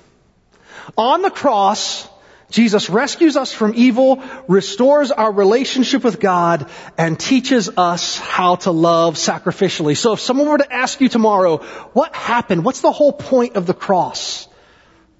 On 0.97 1.21
the 1.21 1.29
cross, 1.29 2.07
Jesus 2.49 2.89
rescues 2.89 3.35
us 3.35 3.51
from 3.51 3.73
evil, 3.75 4.23
restores 4.47 5.11
our 5.11 5.31
relationship 5.31 6.03
with 6.03 6.19
God, 6.19 6.69
and 6.97 7.19
teaches 7.19 7.69
us 7.77 8.17
how 8.17 8.55
to 8.55 8.71
love 8.71 9.15
sacrificially. 9.15 9.97
So 9.97 10.13
if 10.13 10.21
someone 10.21 10.47
were 10.47 10.57
to 10.57 10.73
ask 10.73 11.01
you 11.01 11.09
tomorrow, 11.09 11.57
what 11.93 12.15
happened? 12.15 12.63
What's 12.63 12.81
the 12.81 12.91
whole 12.91 13.11
point 13.11 13.57
of 13.57 13.65
the 13.65 13.73
cross? 13.73 14.47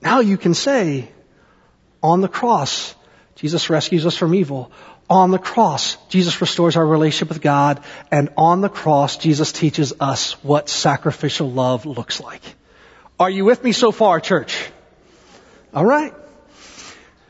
Now 0.02 0.22
you 0.22 0.38
can 0.38 0.54
say, 0.54 1.12
on 2.02 2.22
the 2.22 2.30
cross, 2.30 2.96
Jesus 3.36 3.70
rescues 3.70 4.06
us 4.06 4.16
from 4.16 4.34
evil. 4.34 4.72
On 5.10 5.32
the 5.32 5.40
cross, 5.40 5.96
Jesus 6.10 6.42
restores 6.42 6.76
our 6.76 6.86
relationship 6.86 7.30
with 7.30 7.42
God. 7.42 7.82
And 8.12 8.30
on 8.36 8.62
the 8.62 8.70
cross, 8.70 9.18
Jesus 9.18 9.52
teaches 9.52 9.94
us 10.00 10.34
what 10.44 10.68
sacrificial 10.68 11.50
love 11.50 11.86
looks 11.86 12.20
like. 12.20 12.42
Are 13.20 13.30
you 13.30 13.46
with 13.46 13.64
me 13.64 13.72
so 13.72 13.92
far, 13.92 14.20
church? 14.20 14.70
Alright. 15.74 16.14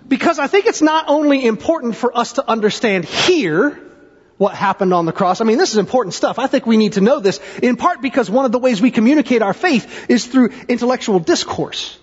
Because 0.07 0.39
I 0.39 0.47
think 0.47 0.65
it's 0.65 0.81
not 0.81 1.05
only 1.07 1.45
important 1.45 1.95
for 1.95 2.17
us 2.17 2.33
to 2.33 2.49
understand 2.49 3.05
here 3.05 3.79
what 4.37 4.55
happened 4.55 4.93
on 4.93 5.05
the 5.05 5.11
cross. 5.11 5.41
I 5.41 5.43
mean, 5.43 5.57
this 5.57 5.71
is 5.71 5.77
important 5.77 6.13
stuff. 6.13 6.39
I 6.39 6.47
think 6.47 6.65
we 6.65 6.77
need 6.77 6.93
to 6.93 7.01
know 7.01 7.19
this 7.19 7.39
in 7.61 7.75
part 7.75 8.01
because 8.01 8.29
one 8.29 8.45
of 8.45 8.51
the 8.51 8.59
ways 8.59 8.81
we 8.81 8.91
communicate 8.91 9.41
our 9.41 9.53
faith 9.53 10.09
is 10.09 10.25
through 10.25 10.49
intellectual 10.67 11.19
discourse. 11.19 11.97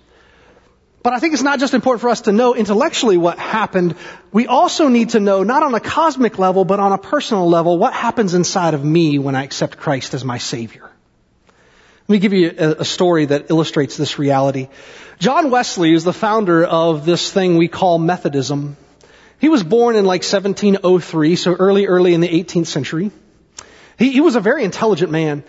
But 1.05 1.13
I 1.13 1.19
think 1.19 1.35
it's 1.35 1.43
not 1.43 1.61
just 1.61 1.75
important 1.75 2.01
for 2.01 2.09
us 2.09 2.23
to 2.23 2.33
know 2.33 2.55
intellectually 2.55 3.19
what 3.19 3.39
happened. 3.39 3.95
We 4.33 4.47
also 4.47 4.89
need 4.89 5.11
to 5.11 5.21
know, 5.21 5.43
not 5.43 5.63
on 5.63 5.75
a 5.75 5.81
cosmic 5.81 6.39
level, 6.39 6.65
but 6.65 6.81
on 6.81 6.93
a 6.93 6.99
personal 6.99 7.47
level, 7.47 7.77
what 7.77 7.93
happens 7.93 8.33
inside 8.33 8.73
of 8.73 8.83
me 8.83 9.19
when 9.19 9.35
I 9.35 9.45
accept 9.45 9.77
Christ 9.77 10.15
as 10.15 10.25
my 10.25 10.39
Savior. 10.39 10.91
Let 12.09 12.09
me 12.09 12.19
give 12.21 12.33
you 12.33 12.55
a, 12.57 12.87
story 12.87 13.27
that 13.27 13.51
illustrates 13.51 13.99
this 13.99 14.19
reality. 14.19 14.69
John 15.19 15.51
Wesley 15.51 15.93
is 15.93 16.05
the 16.05 16.15
founder 16.15 16.65
of 16.65 17.05
this 17.05 17.31
thing 17.31 17.59
we 17.59 17.69
call 17.69 17.99
Methodism. 17.99 18.79
He 19.39 19.51
was 19.51 19.63
born 19.63 19.97
in 19.97 20.07
like 20.07 20.23
1703, 20.23 21.37
so 21.37 21.53
early, 21.53 21.87
early 21.87 22.15
in 22.15 22.23
the 22.23 22.29
18th 22.29 22.69
century. 22.69 23.11
He, 23.99 24.11
he 24.11 24.21
was 24.23 24.37
a 24.37 24.41
very 24.41 24.65
intelligent 24.65 25.13
man. 25.13 25.45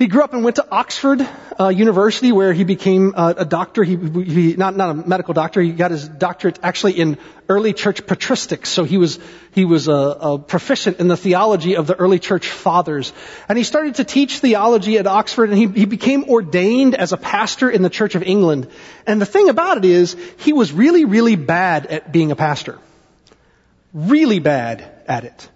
He 0.00 0.06
grew 0.06 0.22
up 0.22 0.32
and 0.32 0.42
went 0.42 0.56
to 0.56 0.66
Oxford 0.70 1.28
uh, 1.60 1.68
University, 1.68 2.32
where 2.32 2.54
he 2.54 2.64
became 2.64 3.12
uh, 3.14 3.34
a 3.36 3.44
doctor. 3.44 3.84
He, 3.84 3.96
he, 3.96 4.56
not 4.56 4.74
not 4.74 4.88
a 4.88 4.94
medical 4.94 5.34
doctor. 5.34 5.60
He 5.60 5.72
got 5.72 5.90
his 5.90 6.08
doctorate 6.08 6.58
actually 6.62 6.94
in 6.94 7.18
early 7.50 7.74
church 7.74 8.06
patristics. 8.06 8.68
So 8.68 8.84
he 8.84 8.96
was 8.96 9.18
he 9.52 9.66
was 9.66 9.88
a, 9.88 9.92
a 9.92 10.38
proficient 10.38 11.00
in 11.00 11.08
the 11.08 11.18
theology 11.18 11.76
of 11.76 11.86
the 11.86 11.96
early 11.96 12.18
church 12.18 12.48
fathers. 12.48 13.12
And 13.46 13.58
he 13.58 13.64
started 13.64 13.96
to 13.96 14.04
teach 14.04 14.38
theology 14.38 14.96
at 14.96 15.06
Oxford, 15.06 15.50
and 15.50 15.58
he, 15.58 15.66
he 15.66 15.84
became 15.84 16.24
ordained 16.24 16.94
as 16.94 17.12
a 17.12 17.18
pastor 17.18 17.68
in 17.68 17.82
the 17.82 17.90
Church 17.90 18.14
of 18.14 18.22
England. 18.22 18.68
And 19.06 19.20
the 19.20 19.26
thing 19.26 19.50
about 19.50 19.76
it 19.76 19.84
is, 19.84 20.16
he 20.38 20.54
was 20.54 20.72
really 20.72 21.04
really 21.04 21.36
bad 21.36 21.84
at 21.84 22.10
being 22.10 22.32
a 22.32 22.36
pastor. 22.36 22.78
Really 23.92 24.38
bad 24.38 24.90
at 25.06 25.24
it. 25.24 25.50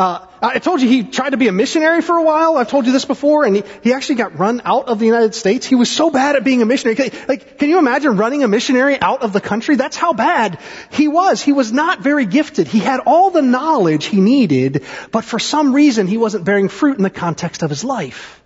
Uh, 0.00 0.26
I 0.40 0.60
told 0.60 0.80
you 0.80 0.88
he 0.88 1.02
tried 1.02 1.30
to 1.30 1.36
be 1.36 1.48
a 1.48 1.52
missionary 1.52 2.00
for 2.00 2.16
a 2.16 2.22
while. 2.22 2.56
I've 2.56 2.70
told 2.70 2.86
you 2.86 2.92
this 2.92 3.04
before, 3.04 3.44
and 3.44 3.54
he, 3.54 3.62
he 3.82 3.92
actually 3.92 4.14
got 4.14 4.38
run 4.38 4.62
out 4.64 4.88
of 4.88 4.98
the 4.98 5.04
United 5.04 5.34
States. 5.34 5.66
He 5.66 5.74
was 5.74 5.90
so 5.90 6.08
bad 6.08 6.36
at 6.36 6.42
being 6.42 6.62
a 6.62 6.64
missionary. 6.64 7.12
Like, 7.28 7.58
can 7.58 7.68
you 7.68 7.78
imagine 7.78 8.16
running 8.16 8.42
a 8.42 8.48
missionary 8.48 8.98
out 8.98 9.20
of 9.20 9.34
the 9.34 9.42
country? 9.42 9.76
That's 9.76 9.98
how 9.98 10.14
bad 10.14 10.58
he 10.90 11.06
was. 11.06 11.42
He 11.42 11.52
was 11.52 11.70
not 11.70 12.00
very 12.00 12.24
gifted. 12.24 12.66
He 12.66 12.78
had 12.78 13.00
all 13.00 13.28
the 13.28 13.42
knowledge 13.42 14.06
he 14.06 14.22
needed, 14.22 14.84
but 15.12 15.22
for 15.22 15.38
some 15.38 15.74
reason 15.74 16.06
he 16.06 16.16
wasn't 16.16 16.46
bearing 16.46 16.70
fruit 16.70 16.96
in 16.96 17.02
the 17.02 17.10
context 17.10 17.62
of 17.62 17.68
his 17.68 17.84
life. 17.84 18.42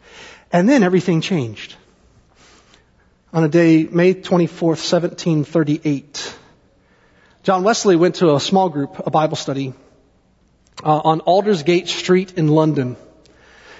And 0.50 0.68
then 0.68 0.82
everything 0.82 1.20
changed. 1.20 1.76
On 3.32 3.44
a 3.44 3.48
day, 3.48 3.84
May 3.84 4.14
24th, 4.14 4.82
1738, 4.82 6.36
John 7.44 7.62
Wesley 7.62 7.94
went 7.94 8.16
to 8.16 8.34
a 8.34 8.40
small 8.40 8.70
group, 8.70 9.06
a 9.06 9.10
Bible 9.10 9.36
study, 9.36 9.72
uh, 10.82 11.00
on 11.04 11.20
Aldersgate 11.20 11.88
Street 11.88 12.34
in 12.36 12.48
London. 12.48 12.96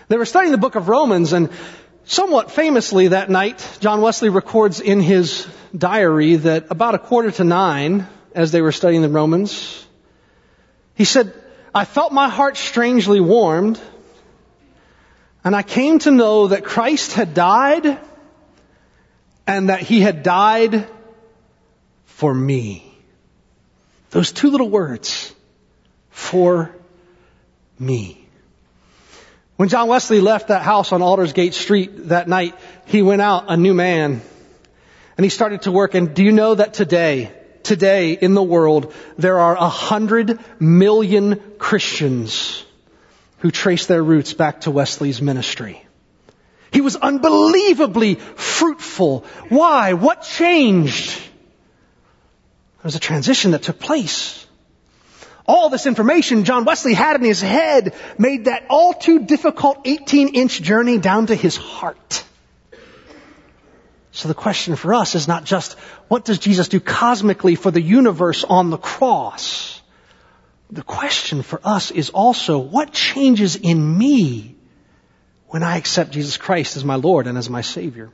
They 0.08 0.16
were 0.16 0.26
studying 0.26 0.52
the 0.52 0.58
book 0.58 0.74
of 0.74 0.88
Romans 0.88 1.32
and 1.32 1.50
somewhat 2.04 2.50
famously 2.50 3.08
that 3.08 3.30
night, 3.30 3.66
John 3.80 4.00
Wesley 4.00 4.28
records 4.28 4.80
in 4.80 5.00
his 5.00 5.46
diary 5.76 6.36
that 6.36 6.66
about 6.70 6.94
a 6.94 6.98
quarter 6.98 7.30
to 7.32 7.44
nine, 7.44 8.06
as 8.34 8.52
they 8.52 8.60
were 8.60 8.72
studying 8.72 9.02
the 9.02 9.08
Romans, 9.08 9.86
he 10.94 11.04
said, 11.04 11.32
I 11.74 11.84
felt 11.84 12.12
my 12.12 12.28
heart 12.28 12.56
strangely 12.56 13.20
warmed 13.20 13.80
and 15.44 15.54
I 15.54 15.62
came 15.62 15.98
to 16.00 16.10
know 16.10 16.48
that 16.48 16.64
Christ 16.64 17.12
had 17.12 17.34
died 17.34 17.98
and 19.46 19.68
that 19.68 19.80
he 19.80 20.00
had 20.00 20.22
died 20.22 20.88
for 22.06 22.32
me. 22.32 22.82
Those 24.10 24.32
two 24.32 24.50
little 24.50 24.70
words, 24.70 25.34
for 26.08 26.74
me. 27.78 28.24
When 29.56 29.68
John 29.68 29.88
Wesley 29.88 30.20
left 30.20 30.48
that 30.48 30.62
house 30.62 30.92
on 30.92 31.00
Aldersgate 31.00 31.54
Street 31.54 32.08
that 32.08 32.28
night, 32.28 32.54
he 32.86 33.02
went 33.02 33.22
out 33.22 33.44
a 33.48 33.56
new 33.56 33.74
man. 33.74 34.20
And 35.16 35.24
he 35.24 35.30
started 35.30 35.62
to 35.62 35.72
work. 35.72 35.94
And 35.94 36.12
do 36.12 36.24
you 36.24 36.32
know 36.32 36.56
that 36.56 36.74
today, 36.74 37.32
today 37.62 38.12
in 38.12 38.34
the 38.34 38.42
world, 38.42 38.92
there 39.16 39.38
are 39.38 39.56
a 39.56 39.68
hundred 39.68 40.40
million 40.58 41.40
Christians 41.58 42.64
who 43.38 43.52
trace 43.52 43.86
their 43.86 44.02
roots 44.02 44.32
back 44.32 44.62
to 44.62 44.72
Wesley's 44.72 45.22
ministry. 45.22 45.84
He 46.72 46.80
was 46.80 46.96
unbelievably 46.96 48.16
fruitful. 48.16 49.24
Why? 49.48 49.92
What 49.92 50.22
changed? 50.22 51.10
There 51.16 52.88
was 52.88 52.96
a 52.96 53.00
transition 53.00 53.52
that 53.52 53.62
took 53.62 53.78
place. 53.78 54.43
All 55.46 55.68
this 55.68 55.86
information 55.86 56.44
John 56.44 56.64
Wesley 56.64 56.94
had 56.94 57.16
in 57.16 57.22
his 57.22 57.40
head 57.40 57.94
made 58.18 58.46
that 58.46 58.64
all 58.70 58.94
too 58.94 59.20
difficult 59.20 59.80
18 59.84 60.28
inch 60.28 60.60
journey 60.62 60.98
down 60.98 61.26
to 61.26 61.34
his 61.34 61.56
heart. 61.56 62.24
So 64.12 64.28
the 64.28 64.34
question 64.34 64.76
for 64.76 64.94
us 64.94 65.14
is 65.14 65.28
not 65.28 65.44
just 65.44 65.74
what 66.08 66.24
does 66.24 66.38
Jesus 66.38 66.68
do 66.68 66.80
cosmically 66.80 67.56
for 67.56 67.70
the 67.70 67.82
universe 67.82 68.44
on 68.44 68.70
the 68.70 68.78
cross? 68.78 69.82
The 70.70 70.82
question 70.82 71.42
for 71.42 71.60
us 71.62 71.90
is 71.90 72.10
also 72.10 72.58
what 72.58 72.92
changes 72.92 73.56
in 73.56 73.98
me 73.98 74.54
when 75.48 75.62
I 75.62 75.76
accept 75.76 76.12
Jesus 76.12 76.36
Christ 76.36 76.76
as 76.76 76.84
my 76.84 76.94
Lord 76.94 77.26
and 77.26 77.36
as 77.36 77.50
my 77.50 77.60
Savior? 77.60 78.10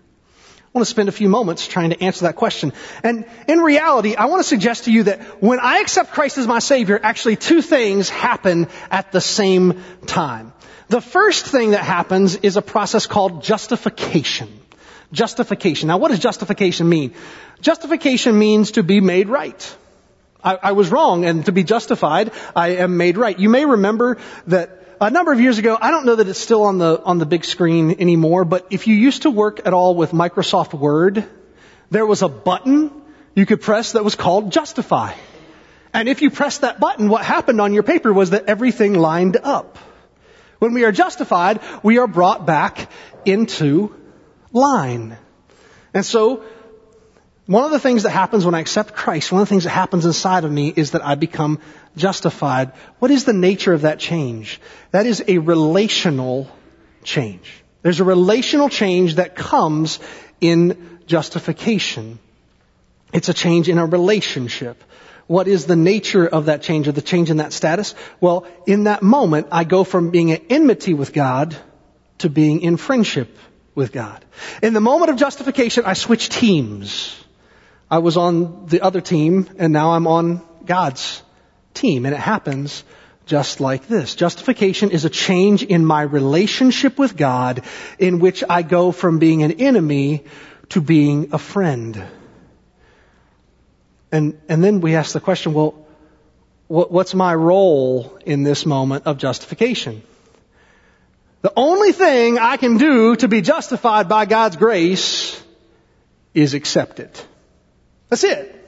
I 0.73 0.79
want 0.79 0.87
to 0.87 0.91
spend 0.91 1.09
a 1.09 1.13
few 1.13 1.29
moments 1.29 1.67
trying 1.67 1.91
to 1.91 2.01
answer 2.01 2.27
that 2.27 2.37
question. 2.37 2.73
And 3.03 3.25
in 3.49 3.59
reality, 3.59 4.15
I 4.15 4.27
want 4.27 4.39
to 4.39 4.49
suggest 4.49 4.85
to 4.85 4.93
you 4.93 5.03
that 5.05 5.43
when 5.43 5.59
I 5.59 5.81
accept 5.81 6.13
Christ 6.13 6.39
as 6.39 6.47
my 6.47 6.61
Savior, 6.61 7.01
actually 7.03 7.35
two 7.35 7.61
things 7.61 8.09
happen 8.09 8.69
at 8.89 9.11
the 9.11 9.21
same 9.21 9.83
time. 10.07 10.53
The 10.87 11.01
first 11.01 11.45
thing 11.45 11.73
that 11.73 11.83
happens 11.83 12.37
is 12.37 12.57
a 12.57 12.63
process 12.63 13.09
called 13.09 13.43
justification. 13.43 14.49
Justification. 15.13 15.89
Now 15.89 15.99
what 15.99 16.13
does 16.13 16.21
justification 16.21 16.89
mean? 16.89 17.15
Justification 17.61 18.39
means 18.39 18.71
to 18.73 18.85
be 18.85 19.01
made 19.01 19.29
right. 19.29 19.77
I, 20.45 20.57
I 20.63 20.73
was 20.73 20.89
wrong, 20.89 21.25
and 21.25 21.45
to 21.47 21.53
be 21.53 21.65
justified, 21.65 22.31
I 22.55 22.77
am 22.77 22.97
made 22.97 23.19
right. 23.19 23.37
You 23.37 23.49
may 23.49 23.65
remember 23.65 24.19
that 24.47 24.80
a 25.01 25.11
number 25.11 25.33
of 25.33 25.41
years 25.41 25.59
ago, 25.59 25.79
I 25.81 25.91
don't 25.91 26.05
know 26.05 26.17
that 26.17 26.29
it's 26.29 26.39
still 26.39 26.65
on 26.65 26.79
the, 26.79 27.03
on 27.03 27.19
the 27.19 27.27
big 27.27 27.45
screen 27.45 27.97
anymore, 28.01 28.45
but 28.45 28.67
if 28.71 28.87
you 28.87 28.95
used 28.95 29.23
to 29.23 29.31
work 29.31 29.67
at 29.67 29.73
all 29.73 29.95
with 29.95 30.11
Microsoft 30.13 30.75
Word, 30.75 31.25
there 31.91 32.05
was 32.05 32.23
a 32.23 32.29
button 32.29 32.93
you 33.35 33.47
could 33.47 33.63
press 33.63 33.93
that 33.93 34.05
was 34.05 34.15
called 34.15 34.53
justify. 34.53 35.15
And 35.95 36.09
if 36.09 36.21
you 36.21 36.31
pressed 36.31 36.61
that 36.61 36.79
button, 36.79 37.09
what 37.09 37.25
happened 37.25 37.61
on 37.61 37.73
your 37.73 37.83
paper 37.83 38.13
was 38.13 38.31
that 38.31 38.45
everything 38.47 38.95
lined 38.95 39.39
up. 39.43 39.79
When 40.59 40.75
we 40.75 40.85
are 40.85 40.93
justified, 40.93 41.61
we 41.83 41.99
are 41.99 42.07
brought 42.07 42.45
back 42.45 42.91
into 43.25 43.95
line. 44.53 45.17
And 45.95 46.05
so, 46.05 46.45
one 47.47 47.65
of 47.65 47.73
the 47.73 47.81
things 47.81 48.05
that 48.05 48.11
happens 48.11 48.45
when 48.45 48.55
I 48.55 48.61
accept 48.61 48.95
Christ, 48.95 49.33
one 49.33 49.41
of 49.41 49.49
the 49.49 49.51
things 49.51 49.65
that 49.65 49.71
happens 49.71 50.05
inside 50.05 50.45
of 50.45 50.53
me 50.53 50.73
is 50.75 50.93
that 50.93 51.05
I 51.05 51.15
become 51.15 51.59
justified. 51.97 52.73
What 52.99 53.11
is 53.11 53.25
the 53.25 53.33
nature 53.33 53.73
of 53.73 53.83
that 53.83 53.99
change? 53.99 54.61
That 54.91 55.07
is 55.07 55.23
a 55.27 55.39
relational 55.39 56.51
change. 57.03 57.63
There's 57.83 58.01
a 58.01 58.05
relational 58.05 58.69
change 58.69 59.17
that 59.17 59.37
comes 59.37 59.99
in 60.41 61.01
justification. 61.07 62.19
It's 63.13 63.29
a 63.29 63.35
change 63.35 63.69
in 63.69 63.79
a 63.79 63.87
relationship. 63.87 64.83
What 65.27 65.49
is 65.49 65.67
the 65.67 65.77
nature 65.77 66.27
of 66.27 66.47
that 66.47 66.63
change, 66.63 66.89
or 66.89 66.93
the 66.93 67.03
change 67.03 67.31
in 67.31 67.37
that 67.37 67.53
status? 67.53 67.95
Well, 68.21 68.47
in 68.67 68.85
that 68.85 69.03
moment, 69.03 69.49
I 69.53 69.65
go 69.65 69.85
from 69.85 70.11
being 70.11 70.31
in 70.31 70.45
enmity 70.51 70.93
with 70.93 71.13
God 71.13 71.57
to 72.19 72.29
being 72.29 72.63
in 72.63 72.77
friendship 72.77 73.37
with 73.75 73.93
God. 73.93 74.25
In 74.63 74.75
the 74.75 74.81
moment 74.81 75.11
of 75.11 75.17
justification, 75.17 75.85
I 75.87 75.95
switch 75.95 76.29
teams. 76.29 77.17
I 77.91 77.99
was 77.99 78.17
on 78.17 78.67
the 78.67 78.83
other 78.83 79.01
team, 79.01 79.49
and 79.59 79.73
now 79.73 79.93
I'm 79.93 80.07
on 80.07 80.43
God's 80.65 81.23
team. 81.81 82.07
And 82.07 82.15
it 82.15 82.21
happens 82.21 82.85
just 83.27 83.61
like 83.61 83.87
this. 83.87 84.15
Justification 84.15 84.91
is 84.91 85.05
a 85.05 85.11
change 85.11 85.63
in 85.63 85.85
my 85.85 86.03
relationship 86.03 86.99
with 86.99 87.17
God 87.17 87.63
in 87.99 88.19
which 88.19 88.43
I 88.49 88.63
go 88.63 88.93
from 88.93 89.19
being 89.19 89.43
an 89.43 89.53
enemy 89.53 90.25
to 90.71 90.81
being 90.81 91.31
a 91.33 91.39
friend. 91.39 92.03
And, 94.13 94.41
and 94.49 94.65
then 94.65 94.81
we 94.81 94.97
ask 94.97 95.13
the 95.13 95.21
question, 95.21 95.53
well, 95.53 95.87
what, 96.67 96.91
what's 96.91 97.15
my 97.15 97.35
role 97.35 98.19
in 98.27 98.43
this 98.43 98.67
moment 98.67 99.07
of 99.07 99.19
justification? 99.19 100.03
The 101.43 101.53
only 101.57 101.93
thing 101.93 102.39
I 102.39 102.57
can 102.57 102.77
do 102.77 103.17
to 103.17 103.29
be 103.29 103.41
justified 103.41 104.09
by 104.09 104.27
God's 104.27 104.57
grace 104.57 105.43
is 106.35 106.55
accept 106.55 107.01
it. 107.01 107.27
That's 108.09 108.25
it. 108.25 108.60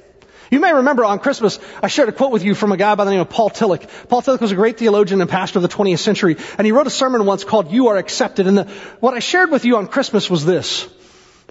You 0.52 0.60
may 0.60 0.74
remember 0.74 1.02
on 1.02 1.18
Christmas, 1.18 1.58
I 1.82 1.88
shared 1.88 2.10
a 2.10 2.12
quote 2.12 2.30
with 2.30 2.44
you 2.44 2.54
from 2.54 2.72
a 2.72 2.76
guy 2.76 2.94
by 2.94 3.06
the 3.06 3.10
name 3.10 3.20
of 3.20 3.30
Paul 3.30 3.48
Tillich. 3.48 3.88
Paul 4.10 4.20
Tillich 4.20 4.42
was 4.42 4.52
a 4.52 4.54
great 4.54 4.76
theologian 4.76 5.22
and 5.22 5.30
pastor 5.30 5.58
of 5.58 5.62
the 5.62 5.68
20th 5.70 6.00
century, 6.00 6.36
and 6.58 6.66
he 6.66 6.72
wrote 6.72 6.86
a 6.86 6.90
sermon 6.90 7.24
once 7.24 7.42
called 7.42 7.72
You 7.72 7.88
Are 7.88 7.96
Accepted. 7.96 8.46
And 8.46 8.58
the, 8.58 8.64
what 9.00 9.14
I 9.14 9.20
shared 9.20 9.50
with 9.50 9.64
you 9.64 9.78
on 9.78 9.86
Christmas 9.86 10.28
was 10.28 10.44
this. 10.44 10.86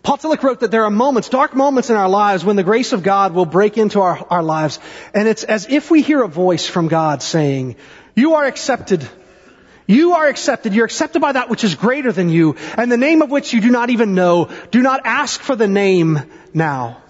Paul 0.04 0.20
Tillich 0.20 0.44
wrote 0.44 0.60
that 0.60 0.70
there 0.70 0.84
are 0.84 0.92
moments, 0.92 1.30
dark 1.30 1.56
moments 1.56 1.90
in 1.90 1.96
our 1.96 2.10
lives 2.10 2.46
when 2.46 2.58
the 2.58 2.64
grace 2.64 2.94
of 2.94 3.02
God 3.02 3.34
will 3.34 3.48
break 3.48 3.76
into 3.80 4.02
our, 4.02 4.24
our 4.30 4.44
lives. 4.44 4.80
And 5.16 5.28
it's 5.28 5.44
as 5.44 5.68
if 5.68 5.90
we 5.90 6.04
hear 6.04 6.22
a 6.22 6.28
voice 6.28 6.68
from 6.68 6.88
God 6.88 7.24
saying, 7.24 7.78
you 8.14 8.36
are 8.36 8.46
accepted. 8.46 9.10
You 9.88 10.14
are 10.14 10.28
accepted. 10.28 10.76
You're 10.76 10.86
accepted 10.86 11.24
by 11.24 11.32
that 11.32 11.50
which 11.50 11.64
is 11.64 11.74
greater 11.74 12.12
than 12.12 12.30
you 12.30 12.56
and 12.78 12.92
the 12.92 12.98
name 12.98 13.24
of 13.24 13.32
which 13.32 13.52
you 13.52 13.62
do 13.62 13.72
not 13.72 13.90
even 13.90 14.14
know. 14.14 14.52
Do 14.70 14.84
not 14.84 15.02
ask 15.06 15.42
for 15.42 15.56
the 15.56 15.68
name 15.68 16.20
now. 16.54 17.02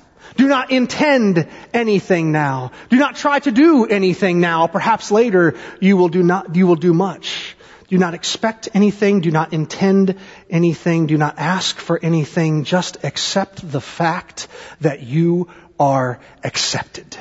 Do 0.42 0.48
not 0.48 0.72
intend 0.72 1.48
anything 1.72 2.32
now. 2.32 2.72
Do 2.90 2.98
not 2.98 3.16
try 3.16 3.38
to 3.38 3.52
do 3.52 3.86
anything 3.86 4.42
now. 4.42 4.66
Perhaps 4.66 5.12
later 5.12 5.54
you 5.80 5.98
will 5.98 6.10
do 6.10 6.24
not, 6.24 6.56
you 6.56 6.66
will 6.66 6.78
do 6.78 6.96
much. 6.96 7.56
Do 7.90 8.00
not 8.00 8.16
expect 8.16 8.68
anything. 8.74 9.22
Do 9.22 9.30
not 9.30 9.54
intend 9.54 10.18
anything. 10.50 11.06
Do 11.06 11.16
not 11.16 11.38
ask 11.38 11.78
for 11.78 12.00
anything. 12.04 12.64
Just 12.64 13.04
accept 13.04 13.72
the 13.72 13.80
fact 13.80 14.48
that 14.80 15.04
you 15.04 15.48
are 15.80 16.20
accepted. 16.44 17.16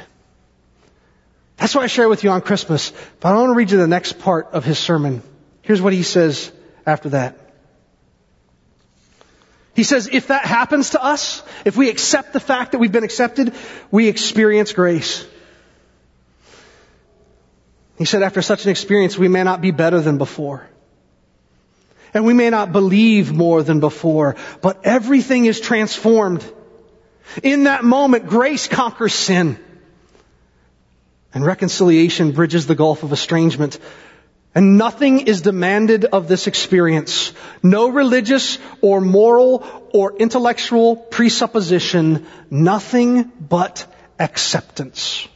That's 1.58 1.74
what 1.74 1.84
I 1.84 1.88
share 1.88 2.08
with 2.08 2.24
you 2.24 2.30
on 2.30 2.40
Christmas. 2.40 2.90
But 3.20 3.34
I 3.34 3.38
want 3.38 3.50
to 3.50 3.54
read 3.54 3.70
you 3.70 3.76
the 3.76 3.86
next 3.86 4.18
part 4.18 4.46
of 4.52 4.64
his 4.64 4.78
sermon. 4.78 5.22
Here's 5.60 5.82
what 5.82 5.92
he 5.92 6.04
says 6.04 6.50
after 6.86 7.10
that. 7.10 7.36
He 9.74 9.84
says, 9.84 10.08
if 10.10 10.28
that 10.28 10.44
happens 10.44 10.90
to 10.90 11.02
us, 11.02 11.42
if 11.64 11.76
we 11.76 11.90
accept 11.90 12.32
the 12.32 12.40
fact 12.40 12.72
that 12.72 12.78
we've 12.78 12.92
been 12.92 13.04
accepted, 13.04 13.54
we 13.90 14.08
experience 14.08 14.72
grace. 14.72 15.24
He 17.98 18.04
said, 18.04 18.22
after 18.22 18.42
such 18.42 18.64
an 18.64 18.70
experience, 18.70 19.18
we 19.18 19.28
may 19.28 19.44
not 19.44 19.60
be 19.60 19.70
better 19.70 20.00
than 20.00 20.18
before. 20.18 20.66
And 22.12 22.24
we 22.24 22.34
may 22.34 22.50
not 22.50 22.72
believe 22.72 23.32
more 23.32 23.62
than 23.62 23.78
before, 23.78 24.36
but 24.62 24.84
everything 24.84 25.44
is 25.44 25.60
transformed. 25.60 26.44
In 27.42 27.64
that 27.64 27.84
moment, 27.84 28.26
grace 28.26 28.66
conquers 28.66 29.14
sin. 29.14 29.58
And 31.32 31.44
reconciliation 31.44 32.32
bridges 32.32 32.66
the 32.66 32.74
gulf 32.74 33.04
of 33.04 33.12
estrangement. 33.12 33.78
And 34.54 34.78
nothing 34.78 35.20
is 35.28 35.42
demanded 35.42 36.04
of 36.04 36.26
this 36.26 36.46
experience. 36.46 37.32
No 37.62 37.88
religious 37.88 38.58
or 38.80 39.00
moral 39.00 39.64
or 39.94 40.16
intellectual 40.16 40.96
presupposition. 40.96 42.26
Nothing 42.50 43.30
but 43.40 43.86
acceptance. 44.18 45.28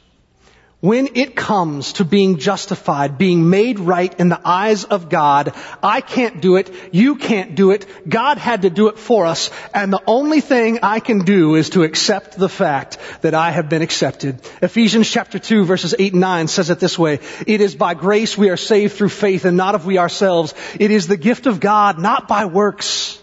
When 0.85 1.09
it 1.15 1.35
comes 1.35 1.95
to 1.95 2.05
being 2.05 2.37
justified, 2.37 3.17
being 3.17 3.49
made 3.49 3.79
right 3.79 4.15
in 4.21 4.29
the 4.29 4.41
eyes 4.45 4.85
of 4.85 5.09
God, 5.09 5.55
I 5.83 6.03
can't 6.03 6.43
do 6.43 6.57
it, 6.57 6.71
you 6.93 7.15
can't 7.17 7.55
do 7.55 7.71
it, 7.71 7.87
God 8.07 8.37
had 8.37 8.61
to 8.63 8.69
do 8.69 8.89
it 8.89 8.99
for 8.99 9.25
us, 9.25 9.51
and 9.73 9.91
the 9.91 10.03
only 10.07 10.43
thing 10.43 10.81
I 10.83 11.01
can 11.01 11.21
do 11.21 11.55
is 11.55 11.71
to 11.71 11.85
accept 11.85 12.37
the 12.37 12.51
fact 12.51 12.99
that 13.23 13.33
I 13.33 13.51
have 13.51 13.71
been 13.71 13.81
accepted. 13.81 14.47
Ephesians 14.61 15.09
chapter 15.09 15.39
2 15.39 15.65
verses 15.65 15.95
8 15.99 16.13
and 16.13 16.21
9 16.21 16.49
says 16.49 16.69
it 16.69 16.81
this 16.81 16.99
way, 16.99 17.21
It 17.47 17.63
is 17.63 17.75
by 17.75 17.95
grace 17.95 18.37
we 18.37 18.51
are 18.51 18.59
saved 18.59 18.93
through 18.93 19.09
faith 19.09 19.47
and 19.47 19.57
not 19.57 19.75
of 19.75 19.87
we 19.87 19.97
ourselves. 19.97 20.53
It 20.79 20.91
is 20.91 21.07
the 21.07 21.17
gift 21.17 21.47
of 21.47 21.61
God, 21.61 21.99
not 21.99 22.29
by 22.29 22.45
works. 22.45 23.19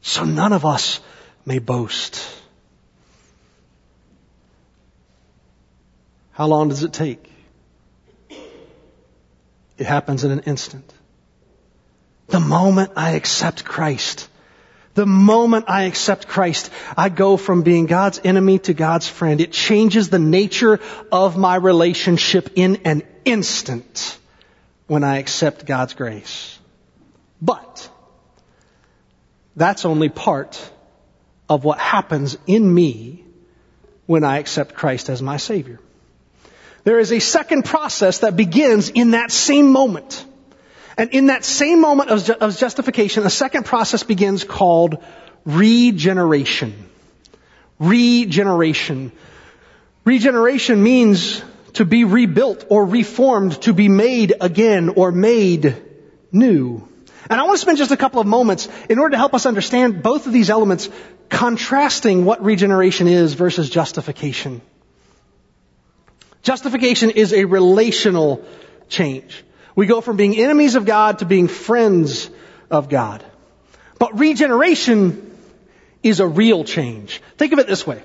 So 0.00 0.24
none 0.24 0.54
of 0.54 0.64
us 0.64 1.00
may 1.44 1.58
boast. 1.58 2.41
How 6.32 6.46
long 6.46 6.68
does 6.68 6.82
it 6.82 6.92
take? 6.92 7.30
It 9.78 9.86
happens 9.86 10.24
in 10.24 10.30
an 10.30 10.40
instant. 10.40 10.92
The 12.28 12.40
moment 12.40 12.92
I 12.96 13.12
accept 13.12 13.64
Christ, 13.64 14.28
the 14.94 15.06
moment 15.06 15.66
I 15.68 15.84
accept 15.84 16.28
Christ, 16.28 16.70
I 16.96 17.08
go 17.08 17.36
from 17.36 17.62
being 17.62 17.86
God's 17.86 18.20
enemy 18.24 18.58
to 18.60 18.74
God's 18.74 19.08
friend. 19.08 19.40
It 19.40 19.52
changes 19.52 20.08
the 20.08 20.18
nature 20.18 20.80
of 21.10 21.36
my 21.36 21.56
relationship 21.56 22.50
in 22.56 22.76
an 22.84 23.02
instant 23.24 24.18
when 24.86 25.04
I 25.04 25.18
accept 25.18 25.66
God's 25.66 25.94
grace. 25.94 26.58
But 27.40 27.90
that's 29.56 29.84
only 29.84 30.08
part 30.08 30.70
of 31.48 31.64
what 31.64 31.78
happens 31.78 32.38
in 32.46 32.72
me 32.72 33.24
when 34.06 34.24
I 34.24 34.38
accept 34.38 34.74
Christ 34.74 35.08
as 35.10 35.20
my 35.20 35.36
Savior. 35.36 35.80
There 36.84 36.98
is 36.98 37.12
a 37.12 37.20
second 37.20 37.64
process 37.64 38.20
that 38.20 38.36
begins 38.36 38.88
in 38.90 39.12
that 39.12 39.30
same 39.30 39.70
moment. 39.70 40.24
And 40.96 41.10
in 41.10 41.26
that 41.26 41.44
same 41.44 41.80
moment 41.80 42.10
of, 42.10 42.24
ju- 42.24 42.34
of 42.34 42.58
justification, 42.58 43.24
a 43.24 43.30
second 43.30 43.64
process 43.64 44.02
begins 44.02 44.44
called 44.44 45.02
regeneration. 45.44 46.74
Regeneration. 47.78 49.12
Regeneration 50.04 50.82
means 50.82 51.42
to 51.74 51.84
be 51.84 52.04
rebuilt 52.04 52.66
or 52.68 52.84
reformed, 52.84 53.60
to 53.62 53.72
be 53.72 53.88
made 53.88 54.34
again 54.40 54.90
or 54.90 55.12
made 55.12 55.76
new. 56.30 56.86
And 57.30 57.40
I 57.40 57.44
want 57.44 57.54
to 57.54 57.62
spend 57.62 57.78
just 57.78 57.92
a 57.92 57.96
couple 57.96 58.20
of 58.20 58.26
moments 58.26 58.68
in 58.90 58.98
order 58.98 59.12
to 59.12 59.16
help 59.16 59.32
us 59.32 59.46
understand 59.46 60.02
both 60.02 60.26
of 60.26 60.32
these 60.32 60.50
elements, 60.50 60.90
contrasting 61.28 62.24
what 62.24 62.44
regeneration 62.44 63.08
is 63.08 63.34
versus 63.34 63.70
justification. 63.70 64.60
Justification 66.42 67.10
is 67.10 67.32
a 67.32 67.44
relational 67.44 68.44
change. 68.88 69.44
We 69.74 69.86
go 69.86 70.00
from 70.00 70.16
being 70.16 70.36
enemies 70.36 70.74
of 70.74 70.84
God 70.84 71.20
to 71.20 71.24
being 71.24 71.48
friends 71.48 72.28
of 72.70 72.88
God. 72.88 73.24
But 73.98 74.18
regeneration 74.18 75.38
is 76.02 76.20
a 76.20 76.26
real 76.26 76.64
change. 76.64 77.22
Think 77.38 77.52
of 77.52 77.58
it 77.60 77.66
this 77.66 77.86
way. 77.86 78.02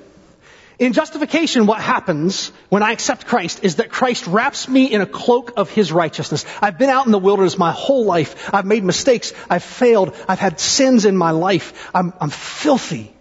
In 0.80 0.93
justification, 0.93 1.65
what 1.65 1.82
happens 1.82 2.52
when 2.69 2.84
I 2.84 2.91
accept 2.91 3.26
Christ 3.26 3.63
is 3.63 3.78
that 3.78 3.89
Christ 3.89 4.28
wraps 4.28 4.69
me 4.69 4.86
in 4.93 5.02
a 5.02 5.08
cloak 5.08 5.54
of 5.58 5.71
His 5.71 5.91
righteousness. 5.91 6.45
I've 6.62 6.78
been 6.78 6.91
out 6.91 7.08
in 7.08 7.12
the 7.12 7.17
wilderness 7.17 7.58
my 7.58 7.71
whole 7.71 8.06
life. 8.06 8.54
I've 8.54 8.65
made 8.65 8.84
mistakes. 8.84 9.34
I've 9.50 9.63
failed. 9.63 10.15
I've 10.28 10.38
had 10.38 10.60
sins 10.60 11.06
in 11.06 11.17
my 11.17 11.32
life. 11.32 11.89
I'm, 11.95 12.13
I'm 12.21 12.30
filthy. 12.30 13.12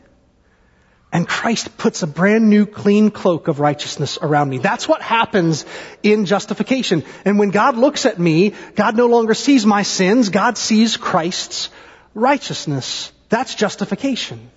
And 1.12 1.27
Christ 1.27 1.79
puts 1.79 2.03
a 2.03 2.07
brand 2.07 2.51
new 2.51 2.66
clean 2.66 3.11
cloak 3.11 3.49
of 3.49 3.61
righteousness 3.61 4.19
around 4.21 4.51
me. 4.51 4.59
That's 4.59 4.88
what 4.88 5.03
happens 5.03 5.64
in 6.03 6.27
justification. 6.27 7.05
And 7.25 7.38
when 7.38 7.51
God 7.51 7.77
looks 7.77 8.07
at 8.07 8.19
me, 8.19 8.55
God 8.75 8.97
no 8.97 9.07
longer 9.07 9.35
sees 9.35 9.64
my 9.64 9.83
sins, 9.83 10.29
God 10.29 10.59
sees 10.59 10.97
Christ's 10.97 11.71
righteousness. 12.14 13.12
That's 13.29 13.55
justification. 13.55 14.51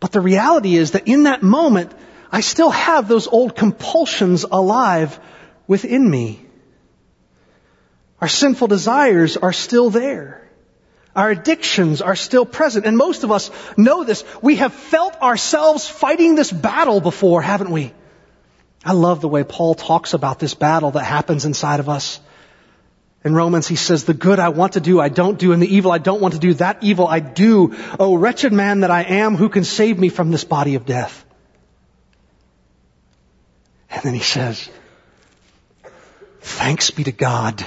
But 0.00 0.12
the 0.12 0.20
reality 0.20 0.76
is 0.76 0.92
that 0.92 1.08
in 1.08 1.24
that 1.24 1.42
moment, 1.42 1.92
I 2.30 2.40
still 2.40 2.70
have 2.70 3.08
those 3.08 3.26
old 3.26 3.56
compulsions 3.56 4.44
alive 4.44 5.18
within 5.66 6.08
me. 6.08 6.44
Our 8.20 8.28
sinful 8.28 8.68
desires 8.68 9.36
are 9.36 9.52
still 9.52 9.90
there. 9.90 10.47
Our 11.16 11.30
addictions 11.30 12.00
are 12.02 12.16
still 12.16 12.46
present. 12.46 12.86
And 12.86 12.96
most 12.96 13.24
of 13.24 13.32
us 13.32 13.50
know 13.76 14.04
this. 14.04 14.24
We 14.42 14.56
have 14.56 14.72
felt 14.72 15.20
ourselves 15.20 15.88
fighting 15.88 16.34
this 16.34 16.52
battle 16.52 17.00
before, 17.00 17.42
haven't 17.42 17.70
we? 17.70 17.92
I 18.84 18.92
love 18.92 19.20
the 19.20 19.28
way 19.28 19.42
Paul 19.42 19.74
talks 19.74 20.14
about 20.14 20.38
this 20.38 20.54
battle 20.54 20.92
that 20.92 21.04
happens 21.04 21.44
inside 21.44 21.80
of 21.80 21.88
us. 21.88 22.20
In 23.24 23.34
Romans, 23.34 23.66
he 23.66 23.74
says, 23.74 24.04
the 24.04 24.14
good 24.14 24.38
I 24.38 24.50
want 24.50 24.74
to 24.74 24.80
do, 24.80 25.00
I 25.00 25.08
don't 25.08 25.38
do, 25.38 25.52
and 25.52 25.60
the 25.60 25.74
evil 25.74 25.90
I 25.90 25.98
don't 25.98 26.20
want 26.20 26.34
to 26.34 26.40
do, 26.40 26.54
that 26.54 26.78
evil 26.82 27.08
I 27.08 27.18
do. 27.18 27.74
Oh, 27.98 28.14
wretched 28.14 28.52
man 28.52 28.80
that 28.80 28.92
I 28.92 29.02
am, 29.02 29.34
who 29.36 29.48
can 29.48 29.64
save 29.64 29.98
me 29.98 30.08
from 30.08 30.30
this 30.30 30.44
body 30.44 30.76
of 30.76 30.86
death? 30.86 31.24
And 33.90 34.02
then 34.04 34.14
he 34.14 34.20
says, 34.20 34.70
thanks 36.40 36.92
be 36.92 37.04
to 37.04 37.12
God 37.12 37.64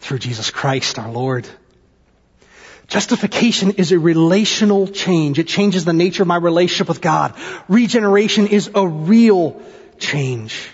through 0.00 0.18
Jesus 0.18 0.50
Christ 0.50 0.98
our 0.98 1.10
Lord. 1.10 1.46
Justification 2.88 3.72
is 3.72 3.92
a 3.92 3.98
relational 3.98 4.88
change. 4.88 5.38
It 5.38 5.46
changes 5.46 5.84
the 5.84 5.92
nature 5.92 6.24
of 6.24 6.26
my 6.26 6.36
relationship 6.36 6.88
with 6.88 7.00
God. 7.00 7.34
Regeneration 7.68 8.48
is 8.48 8.68
a 8.74 8.86
real 8.86 9.62
change. 9.98 10.68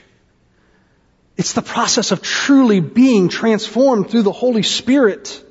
It's 1.36 1.52
the 1.52 1.60
process 1.60 2.12
of 2.12 2.22
truly 2.22 2.80
being 2.80 3.28
transformed 3.28 4.08
through 4.08 4.22
the 4.22 4.32
Holy 4.32 4.62
Spirit. 4.62 5.44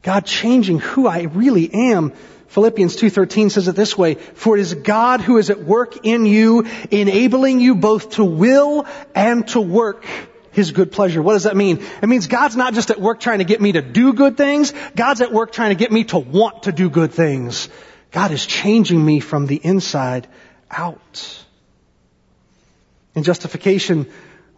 God 0.00 0.24
changing 0.24 0.78
who 0.78 1.06
I 1.06 1.22
really 1.22 1.70
am. 1.74 2.12
Philippians 2.48 2.96
2.13 2.96 3.50
says 3.50 3.68
it 3.68 3.76
this 3.76 3.98
way, 3.98 4.14
For 4.14 4.56
it 4.56 4.60
is 4.60 4.72
God 4.72 5.20
who 5.20 5.36
is 5.36 5.50
at 5.50 5.62
work 5.62 6.06
in 6.06 6.24
you, 6.24 6.66
enabling 6.90 7.60
you 7.60 7.74
both 7.74 8.12
to 8.12 8.24
will 8.24 8.86
and 9.14 9.46
to 9.48 9.60
work 9.60 10.06
his 10.54 10.70
good 10.70 10.92
pleasure. 10.92 11.20
What 11.20 11.34
does 11.34 11.44
that 11.44 11.56
mean? 11.56 11.84
It 12.00 12.08
means 12.08 12.26
God's 12.28 12.56
not 12.56 12.74
just 12.74 12.90
at 12.90 13.00
work 13.00 13.20
trying 13.20 13.38
to 13.38 13.44
get 13.44 13.60
me 13.60 13.72
to 13.72 13.82
do 13.82 14.12
good 14.12 14.36
things. 14.36 14.72
God's 14.94 15.20
at 15.20 15.32
work 15.32 15.52
trying 15.52 15.70
to 15.70 15.74
get 15.74 15.92
me 15.92 16.04
to 16.04 16.18
want 16.18 16.64
to 16.64 16.72
do 16.72 16.88
good 16.88 17.12
things. 17.12 17.68
God 18.12 18.30
is 18.30 18.46
changing 18.46 19.04
me 19.04 19.20
from 19.20 19.46
the 19.46 19.56
inside 19.56 20.28
out. 20.70 21.44
In 23.14 23.24
justification, 23.24 24.08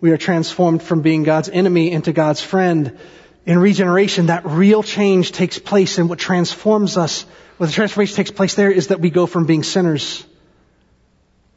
we 0.01 0.11
are 0.13 0.19
transformed 0.19 0.83
from 0.83 1.01
being 1.01 1.23
God's 1.23 1.49
enemy 1.49 1.91
into 1.91 2.13
God's 2.13 2.43
friend. 2.43 2.99
In 3.47 3.59
regeneration, 3.59 4.27
that 4.27 4.45
real 4.45 4.83
change 4.83 5.33
takes 5.33 5.59
place 5.59 5.99
and 5.99 6.09
what 6.09 6.19
transforms 6.19 6.99
us, 6.99 7.25
what 7.57 7.67
the 7.67 7.73
transformation 7.73 8.17
takes 8.17 8.31
place 8.31 8.55
there 8.55 8.71
is 8.71 8.89
that 8.89 9.01
we 9.01 9.09
go 9.09 9.27
from 9.27 9.47
being 9.47 9.63
sinners 9.63 10.27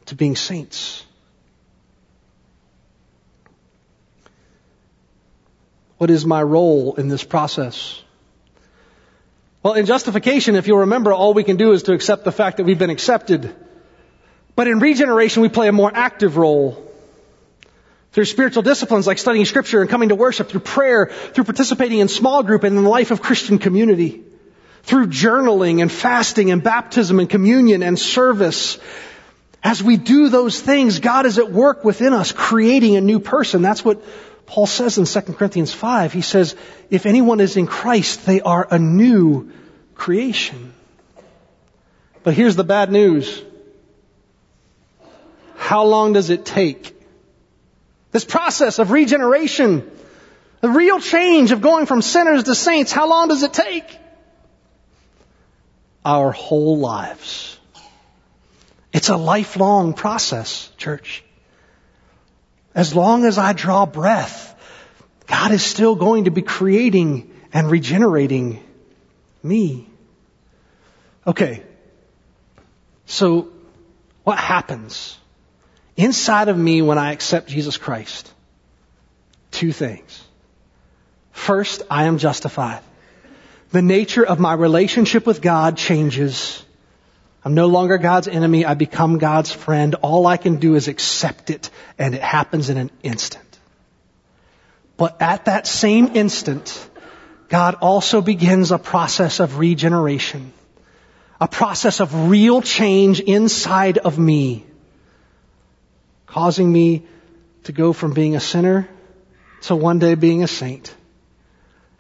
to 0.06 0.16
being 0.16 0.36
saints. 0.36 1.06
What 6.00 6.10
is 6.10 6.26
my 6.26 6.42
role 6.42 6.96
in 6.96 7.10
this 7.10 7.26
process? 7.26 8.02
Well, 9.62 9.74
in 9.74 9.86
justification, 9.86 10.56
if 10.56 10.66
you'll 10.66 10.80
remember, 10.80 11.12
all 11.12 11.34
we 11.34 11.44
can 11.44 11.58
do 11.58 11.74
is 11.74 11.84
to 11.84 11.94
accept 11.94 12.24
the 12.24 12.32
fact 12.32 12.58
that 12.58 12.64
we've 12.64 12.80
been 12.80 12.90
accepted. 12.90 13.54
But 14.56 14.70
in 14.70 14.80
regeneration, 14.80 15.42
we 15.42 15.50
play 15.50 15.68
a 15.68 15.74
more 15.74 15.92
active 15.94 16.38
role. 16.38 16.90
Through 18.14 18.26
spiritual 18.26 18.64
disciplines 18.64 19.08
like 19.08 19.18
studying 19.18 19.44
scripture 19.44 19.82
and 19.82 19.90
coming 19.90 20.08
to 20.08 20.16
worship, 20.16 20.48
through 20.48 20.62
prayer, 20.62 21.08
through 21.08 21.44
participating 21.44 22.00
in 22.00 22.08
small 22.08 22.44
group 22.44 22.64
and 22.64 22.78
in 22.78 22.84
the 22.86 22.90
life 22.90 23.12
of 23.12 23.22
Christian 23.22 23.60
community, 23.60 24.24
through 24.84 25.08
journaling 25.08 25.82
and 25.82 25.92
fasting 25.92 26.50
and 26.50 26.64
baptism 26.64 27.20
and 27.20 27.30
communion 27.30 27.84
and 27.84 28.00
service. 28.00 28.80
As 29.62 29.84
we 29.84 29.98
do 29.98 30.30
those 30.30 30.62
things, 30.62 31.00
God 31.00 31.26
is 31.26 31.38
at 31.40 31.52
work 31.52 31.84
within 31.84 32.14
us, 32.14 32.32
creating 32.32 32.96
a 32.96 33.02
new 33.02 33.20
person. 33.20 33.62
That's 33.62 33.84
what 33.84 34.02
Paul 34.50 34.66
says 34.66 34.98
in 34.98 35.06
2 35.06 35.34
Corinthians 35.34 35.72
5, 35.72 36.12
he 36.12 36.22
says, 36.22 36.56
if 36.90 37.06
anyone 37.06 37.40
is 37.40 37.56
in 37.56 37.68
Christ, 37.68 38.26
they 38.26 38.42
are 38.42 38.68
a 38.72 38.80
new 38.80 39.52
creation. 39.94 40.74
But 42.24 42.34
here's 42.34 42.56
the 42.56 42.64
bad 42.64 42.92
news. 42.92 43.44
How 45.56 45.84
long 45.84 46.14
does 46.14 46.32
it 46.32 46.46
take? 46.46 47.00
This 48.12 48.26
process 48.26 48.80
of 48.80 48.90
regeneration, 48.90 49.88
the 50.62 50.70
real 50.70 51.00
change 51.00 51.52
of 51.52 51.62
going 51.62 51.86
from 51.86 52.02
sinners 52.02 52.46
to 52.46 52.56
saints, 52.56 52.92
how 52.92 53.08
long 53.08 53.28
does 53.28 53.44
it 53.44 53.54
take? 53.54 54.00
Our 56.04 56.32
whole 56.32 56.80
lives. 56.80 57.60
It's 58.92 59.10
a 59.10 59.16
lifelong 59.16 59.94
process, 59.94 60.72
church. 60.76 61.24
As 62.76 62.96
long 62.96 63.26
as 63.26 63.38
I 63.38 63.54
draw 63.54 63.86
breath, 63.86 64.56
God 65.28 65.52
is 65.52 65.64
still 65.64 65.96
going 65.96 66.26
to 66.26 66.32
be 66.32 66.42
creating 66.42 67.32
and 67.52 67.70
regenerating 67.70 68.64
me. 69.44 69.88
Okay. 71.26 71.64
So, 73.06 73.50
what 74.24 74.38
happens 74.38 75.18
inside 75.98 76.48
of 76.48 76.58
me 76.58 76.82
when 76.82 76.98
I 76.98 77.12
accept 77.12 77.48
Jesus 77.48 77.78
Christ? 77.78 78.32
Two 79.52 79.72
things. 79.72 80.24
First, 81.32 81.82
I 81.90 82.06
am 82.06 82.18
justified. 82.18 82.82
The 83.72 83.82
nature 83.82 84.26
of 84.26 84.40
my 84.40 84.54
relationship 84.54 85.26
with 85.26 85.42
God 85.42 85.78
changes. 85.78 86.64
I'm 87.44 87.54
no 87.54 87.68
longer 87.68 87.98
God's 87.98 88.28
enemy. 88.28 88.66
I 88.66 88.74
become 88.74 89.18
God's 89.18 89.52
friend. 89.52 89.96
All 89.96 90.28
I 90.28 90.38
can 90.38 90.58
do 90.58 90.76
is 90.76 90.88
accept 90.88 91.50
it, 91.50 91.70
and 91.98 92.14
it 92.14 92.22
happens 92.22 92.70
in 92.70 92.78
an 92.78 92.92
instant. 93.02 93.46
But 94.98 95.22
at 95.22 95.46
that 95.46 95.66
same 95.66 96.16
instant, 96.16 96.90
God 97.48 97.76
also 97.76 98.22
begins 98.22 98.72
a 98.72 98.78
process 98.78 99.40
of 99.40 99.58
regeneration, 99.58 100.52
a 101.40 101.48
process 101.48 102.02
of 102.02 102.30
real 102.30 102.62
change 102.62 103.22
inside 103.22 103.98
of 103.98 104.20
me, 104.20 104.66
causing 106.26 106.72
me 106.72 107.04
to 107.64 107.72
go 107.72 107.94
from 107.94 108.14
being 108.14 108.36
a 108.36 108.40
sinner 108.40 108.90
to 109.62 109.76
one 109.76 110.00
day 110.00 110.16
being 110.16 110.44
a 110.44 110.48
saint. 110.48 110.94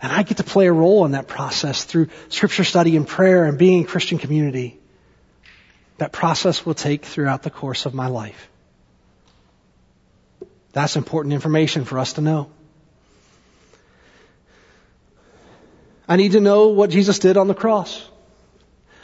And 0.01 0.11
I 0.11 0.23
get 0.23 0.37
to 0.37 0.43
play 0.43 0.67
a 0.67 0.73
role 0.73 1.05
in 1.05 1.11
that 1.11 1.27
process 1.27 1.83
through 1.83 2.07
scripture 2.29 2.63
study 2.63 2.95
and 2.95 3.07
prayer 3.07 3.45
and 3.45 3.57
being 3.57 3.79
in 3.79 3.85
Christian 3.85 4.17
community. 4.17 4.78
That 5.99 6.13
process 6.13 6.65
will 6.65 6.73
take 6.73 7.05
throughout 7.05 7.43
the 7.43 7.49
course 7.49 7.85
of 7.85 7.93
my 7.93 8.07
life. 8.07 8.49
That's 10.71 10.95
important 10.95 11.33
information 11.33 11.83
for 11.83 11.99
us 11.99 12.13
to 12.13 12.21
know. 12.21 12.49
I 16.07 16.15
need 16.15 16.31
to 16.31 16.39
know 16.39 16.69
what 16.69 16.89
Jesus 16.89 17.19
did 17.19 17.35
on 17.35 17.47
the 17.47 17.53
cross. 17.53 18.01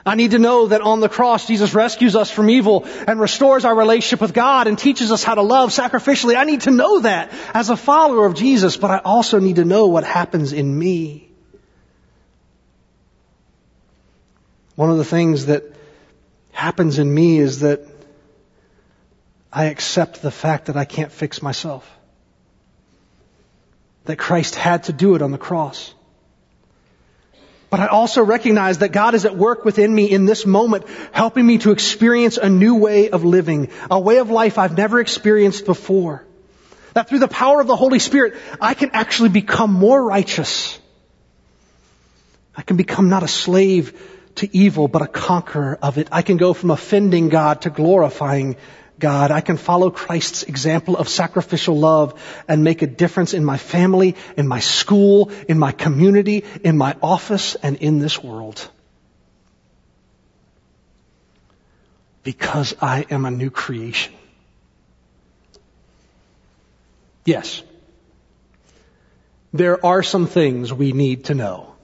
I 0.06 0.16
need 0.16 0.32
to 0.32 0.40
know 0.40 0.68
that 0.68 0.82
on 0.82 1.02
the 1.02 1.10
cross, 1.10 1.48
Jesus 1.48 1.74
rescues 1.74 2.16
us 2.16 2.32
from 2.32 2.50
evil 2.50 2.86
and 3.08 3.20
restores 3.20 3.66
our 3.66 3.76
relationship 3.76 4.22
with 4.22 4.34
God 4.34 4.68
and 4.68 4.78
teaches 4.78 5.12
us 5.12 5.24
how 5.24 5.36
to 5.36 5.42
love 5.42 5.72
sacrificially. 5.72 6.38
I 6.38 6.46
need 6.46 6.62
to 6.62 6.72
know 6.72 7.02
that 7.02 7.34
as 7.54 7.70
a 7.70 7.76
follower 7.76 8.26
of 8.26 8.36
Jesus, 8.36 8.78
but 8.78 8.90
I 8.92 9.00
also 9.00 9.40
need 9.40 9.58
to 9.58 9.66
know 9.66 9.88
what 9.88 10.06
happens 10.06 10.54
in 10.54 10.78
me. 10.78 11.30
One 14.76 14.92
of 14.92 14.98
the 14.98 15.06
things 15.06 15.48
that 15.48 15.76
happens 16.56 17.00
in 17.00 17.14
me 17.14 17.38
is 17.38 17.60
that 17.60 17.82
I 19.52 19.66
accept 19.66 20.22
the 20.22 20.32
fact 20.32 20.68
that 20.68 20.78
I 20.78 20.86
can't 20.86 21.12
fix 21.12 21.42
myself. 21.42 21.90
That 24.06 24.18
Christ 24.18 24.56
had 24.56 24.84
to 24.86 24.94
do 24.94 25.16
it 25.16 25.22
on 25.22 25.32
the 25.32 25.38
cross. 25.38 25.94
But 27.70 27.80
I 27.82 27.88
also 27.88 28.24
recognize 28.24 28.78
that 28.78 28.94
God 28.94 29.16
is 29.16 29.26
at 29.26 29.36
work 29.36 29.66
within 29.66 29.94
me 29.94 30.10
in 30.10 30.26
this 30.26 30.46
moment, 30.46 30.86
helping 31.12 31.46
me 31.46 31.58
to 31.60 31.72
experience 31.72 32.38
a 32.38 32.50
new 32.50 32.76
way 32.76 33.10
of 33.10 33.26
living, 33.26 33.70
a 33.92 34.00
way 34.00 34.18
of 34.20 34.30
life 34.30 34.58
I've 34.58 34.78
never 34.78 35.02
experienced 35.02 35.66
before. 35.66 36.24
That 36.94 37.10
through 37.10 37.20
the 37.20 37.28
power 37.28 37.60
of 37.60 37.68
the 37.68 37.76
Holy 37.76 38.00
Spirit, 38.00 38.36
I 38.62 38.76
can 38.76 38.92
actually 38.94 39.30
become 39.30 39.74
more 39.74 40.02
righteous. 40.02 40.80
I 42.56 42.62
can 42.62 42.78
become 42.78 43.10
not 43.10 43.24
a 43.24 43.28
slave 43.28 44.15
to 44.36 44.56
evil, 44.56 44.88
but 44.88 45.02
a 45.02 45.08
conqueror 45.08 45.78
of 45.82 45.98
it. 45.98 46.10
I 46.12 46.22
can 46.22 46.38
go 46.38 46.54
from 46.54 46.72
offending 46.72 47.30
God 47.30 47.62
to 47.62 47.70
glorifying 47.70 48.56
God. 49.00 49.32
I 49.32 49.42
can 49.42 49.58
follow 49.58 49.90
Christ's 49.90 50.44
example 50.44 50.98
of 50.98 51.10
sacrificial 51.10 51.78
love 51.78 52.22
and 52.48 52.64
make 52.64 52.82
a 52.82 52.88
difference 52.88 53.34
in 53.34 53.44
my 53.44 53.58
family, 53.58 54.16
in 54.38 54.48
my 54.48 54.60
school, 54.60 55.32
in 55.48 55.60
my 55.60 55.72
community, 55.72 56.44
in 56.64 56.78
my 56.78 56.96
office, 57.02 57.56
and 57.56 57.78
in 57.78 58.00
this 58.00 58.24
world. 58.24 58.70
because 62.26 62.76
I 62.82 63.06
am 63.10 63.24
a 63.24 63.32
new 63.32 63.52
creation. 63.52 64.14
Yes. 67.24 67.62
There 69.54 69.86
are 69.86 70.04
some 70.04 70.28
things 70.28 70.74
we 70.74 70.92
need 70.92 71.26
to 71.26 71.36
know. 71.36 71.75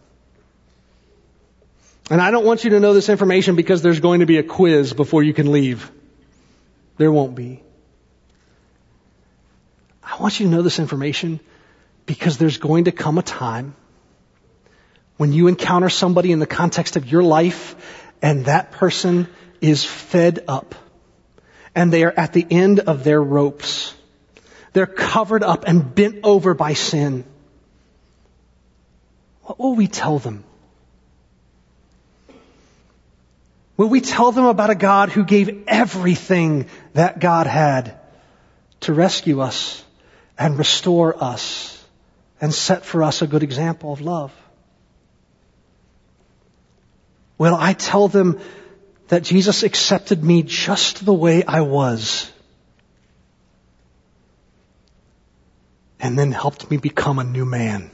And 2.11 2.21
I 2.21 2.29
don't 2.29 2.43
want 2.43 2.65
you 2.65 2.71
to 2.71 2.81
know 2.81 2.93
this 2.93 3.07
information 3.07 3.55
because 3.55 3.81
there's 3.81 4.01
going 4.01 4.19
to 4.19 4.25
be 4.25 4.37
a 4.37 4.43
quiz 4.43 4.91
before 4.91 5.23
you 5.23 5.33
can 5.33 5.49
leave. 5.49 5.89
There 6.97 7.09
won't 7.09 7.35
be. 7.35 7.63
I 10.03 10.17
want 10.21 10.37
you 10.37 10.45
to 10.47 10.51
know 10.51 10.61
this 10.61 10.77
information 10.77 11.39
because 12.05 12.37
there's 12.37 12.57
going 12.57 12.83
to 12.83 12.91
come 12.91 13.17
a 13.17 13.21
time 13.21 13.75
when 15.15 15.31
you 15.31 15.47
encounter 15.47 15.87
somebody 15.87 16.33
in 16.33 16.39
the 16.39 16.45
context 16.45 16.97
of 16.97 17.09
your 17.09 17.23
life 17.23 17.77
and 18.21 18.43
that 18.43 18.73
person 18.73 19.29
is 19.61 19.85
fed 19.85 20.43
up 20.49 20.75
and 21.73 21.93
they 21.93 22.03
are 22.03 22.11
at 22.11 22.33
the 22.33 22.45
end 22.51 22.81
of 22.81 23.05
their 23.05 23.23
ropes. 23.23 23.95
They're 24.73 24.85
covered 24.85 25.43
up 25.43 25.63
and 25.65 25.95
bent 25.95 26.19
over 26.23 26.55
by 26.55 26.73
sin. 26.73 27.23
What 29.43 29.59
will 29.59 29.75
we 29.75 29.87
tell 29.87 30.19
them? 30.19 30.43
Will 33.81 33.89
we 33.89 34.01
tell 34.01 34.31
them 34.31 34.45
about 34.45 34.69
a 34.69 34.75
God 34.75 35.09
who 35.09 35.25
gave 35.25 35.63
everything 35.65 36.67
that 36.93 37.19
God 37.19 37.47
had 37.47 37.99
to 38.81 38.93
rescue 38.93 39.39
us 39.39 39.83
and 40.37 40.55
restore 40.55 41.15
us 41.23 41.83
and 42.39 42.53
set 42.53 42.85
for 42.85 43.01
us 43.01 43.23
a 43.23 43.25
good 43.25 43.41
example 43.41 43.91
of 43.91 43.99
love? 43.99 44.31
Will 47.39 47.55
I 47.55 47.73
tell 47.73 48.07
them 48.07 48.39
that 49.07 49.23
Jesus 49.23 49.63
accepted 49.63 50.23
me 50.23 50.43
just 50.43 51.03
the 51.03 51.11
way 51.11 51.43
I 51.43 51.61
was 51.61 52.31
and 55.99 56.19
then 56.19 56.31
helped 56.31 56.69
me 56.69 56.77
become 56.77 57.17
a 57.17 57.23
new 57.23 57.45
man 57.45 57.89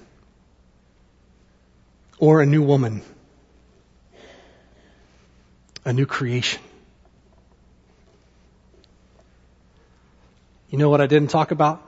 or 2.20 2.42
a 2.42 2.46
new 2.46 2.62
woman? 2.62 3.04
A 5.88 5.94
new 5.94 6.06
creation. 6.06 6.62
You 10.70 10.78
know 10.78 10.90
what 10.90 11.00
I 11.00 11.08
didn't 11.08 11.30
talk 11.30 11.52
about? 11.52 11.82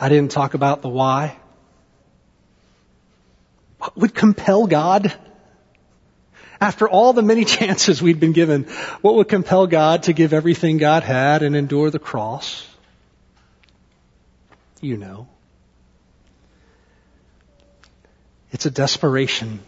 I 0.00 0.08
didn't 0.08 0.32
talk 0.32 0.54
about 0.54 0.82
the 0.82 0.88
why. 0.88 1.36
What 3.78 3.96
would 3.96 4.12
compel 4.12 4.66
God? 4.66 5.14
After 6.60 6.88
all 6.88 7.12
the 7.12 7.22
many 7.22 7.44
chances 7.58 8.02
we'd 8.02 8.18
been 8.18 8.32
given, 8.32 8.64
what 9.00 9.14
would 9.14 9.28
compel 9.28 9.68
God 9.68 10.02
to 10.04 10.12
give 10.12 10.32
everything 10.32 10.78
God 10.78 11.04
had 11.04 11.44
and 11.44 11.54
endure 11.54 11.90
the 11.90 12.00
cross? 12.00 12.66
You 14.80 14.96
know. 14.96 15.28
It's 18.50 18.66
a 18.66 18.70
desperation 18.70 19.60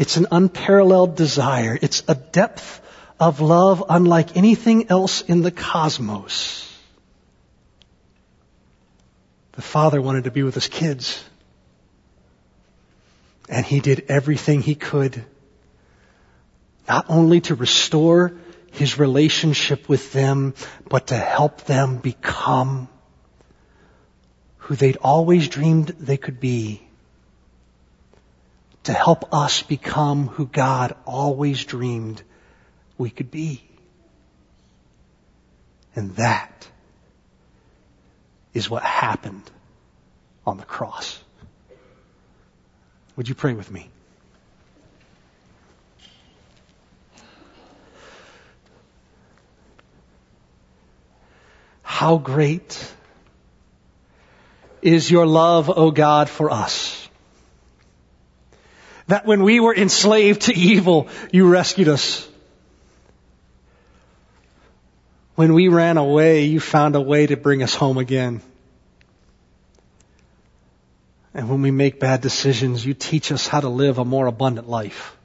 it's 0.00 0.16
an 0.16 0.28
unparalleled 0.32 1.14
desire. 1.14 1.78
It's 1.80 2.02
a 2.08 2.14
depth 2.14 2.80
of 3.20 3.42
love 3.42 3.84
unlike 3.86 4.34
anything 4.34 4.88
else 4.88 5.20
in 5.20 5.42
the 5.42 5.50
cosmos. 5.50 6.66
The 9.52 9.60
father 9.60 10.00
wanted 10.00 10.24
to 10.24 10.30
be 10.30 10.42
with 10.42 10.54
his 10.54 10.68
kids. 10.68 11.22
And 13.46 13.66
he 13.66 13.80
did 13.80 14.06
everything 14.08 14.62
he 14.62 14.74
could, 14.74 15.22
not 16.88 17.04
only 17.10 17.42
to 17.42 17.54
restore 17.54 18.32
his 18.72 18.98
relationship 18.98 19.86
with 19.86 20.14
them, 20.14 20.54
but 20.88 21.08
to 21.08 21.16
help 21.16 21.64
them 21.64 21.98
become 21.98 22.88
who 24.56 24.76
they'd 24.76 24.96
always 24.96 25.48
dreamed 25.48 25.88
they 25.88 26.16
could 26.16 26.40
be 26.40 26.80
to 28.90 28.96
help 28.96 29.32
us 29.32 29.62
become 29.62 30.26
who 30.26 30.46
God 30.46 30.96
always 31.06 31.64
dreamed 31.64 32.20
we 32.98 33.08
could 33.08 33.30
be. 33.30 33.62
And 35.94 36.16
that 36.16 36.68
is 38.52 38.68
what 38.68 38.82
happened 38.82 39.48
on 40.44 40.56
the 40.56 40.64
cross. 40.64 41.22
Would 43.14 43.28
you 43.28 43.36
pray 43.36 43.52
with 43.52 43.70
me? 43.70 43.88
How 51.82 52.18
great 52.18 52.92
is 54.82 55.08
your 55.08 55.28
love, 55.28 55.70
O 55.70 55.92
God, 55.92 56.28
for 56.28 56.50
us 56.50 56.99
that 59.10 59.26
when 59.26 59.42
we 59.42 59.58
were 59.58 59.74
enslaved 59.74 60.42
to 60.42 60.54
evil, 60.54 61.08
you 61.32 61.48
rescued 61.48 61.88
us. 61.88 62.28
When 65.34 65.52
we 65.52 65.66
ran 65.66 65.96
away, 65.96 66.44
you 66.44 66.60
found 66.60 66.94
a 66.94 67.00
way 67.00 67.26
to 67.26 67.36
bring 67.36 67.64
us 67.64 67.74
home 67.74 67.98
again. 67.98 68.40
And 71.34 71.48
when 71.48 71.60
we 71.60 71.72
make 71.72 71.98
bad 71.98 72.20
decisions, 72.20 72.86
you 72.86 72.94
teach 72.94 73.32
us 73.32 73.48
how 73.48 73.60
to 73.60 73.68
live 73.68 73.98
a 73.98 74.04
more 74.04 74.26
abundant 74.26 74.68
life. 74.68 75.16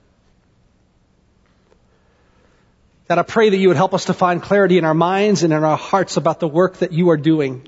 God, 3.08 3.20
I 3.20 3.24
pray 3.24 3.50
that 3.50 3.58
you 3.58 3.68
would 3.68 3.78
help 3.78 3.94
us 3.94 4.06
to 4.06 4.14
find 4.14 4.42
clarity 4.42 4.80
in 4.80 4.86
our 4.86 4.96
minds 4.96 5.44
and 5.44 5.54
in 5.54 5.64
our 5.64 5.78
hearts 5.78 6.18
about 6.18 6.40
the 6.40 6.48
work 6.48 6.78
that 6.78 6.92
you 6.92 7.12
are 7.12 7.18
doing. 7.18 7.68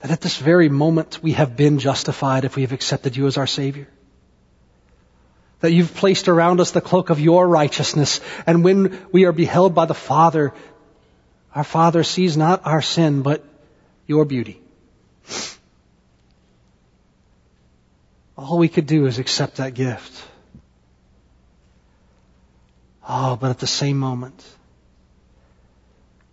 That 0.00 0.10
at 0.10 0.20
this 0.20 0.36
very 0.36 0.68
moment 0.68 1.22
we 1.22 1.32
have 1.32 1.56
been 1.56 1.78
justified 1.78 2.44
if 2.44 2.56
we 2.56 2.62
have 2.62 2.72
accepted 2.72 3.16
you 3.16 3.26
as 3.26 3.36
our 3.36 3.46
Savior. 3.46 3.88
That 5.60 5.72
you've 5.72 5.94
placed 5.94 6.28
around 6.28 6.60
us 6.60 6.70
the 6.70 6.80
cloak 6.80 7.10
of 7.10 7.18
your 7.18 7.48
righteousness, 7.48 8.20
and 8.46 8.62
when 8.62 9.06
we 9.10 9.24
are 9.24 9.32
beheld 9.32 9.74
by 9.74 9.86
the 9.86 9.94
Father, 9.94 10.54
our 11.52 11.64
Father 11.64 12.04
sees 12.04 12.36
not 12.36 12.64
our 12.64 12.80
sin, 12.80 13.22
but 13.22 13.44
your 14.06 14.24
beauty. 14.24 14.60
All 18.36 18.56
we 18.56 18.68
could 18.68 18.86
do 18.86 19.06
is 19.06 19.18
accept 19.18 19.56
that 19.56 19.74
gift. 19.74 20.12
Oh, 23.08 23.34
but 23.34 23.50
at 23.50 23.58
the 23.58 23.66
same 23.66 23.98
moment, 23.98 24.44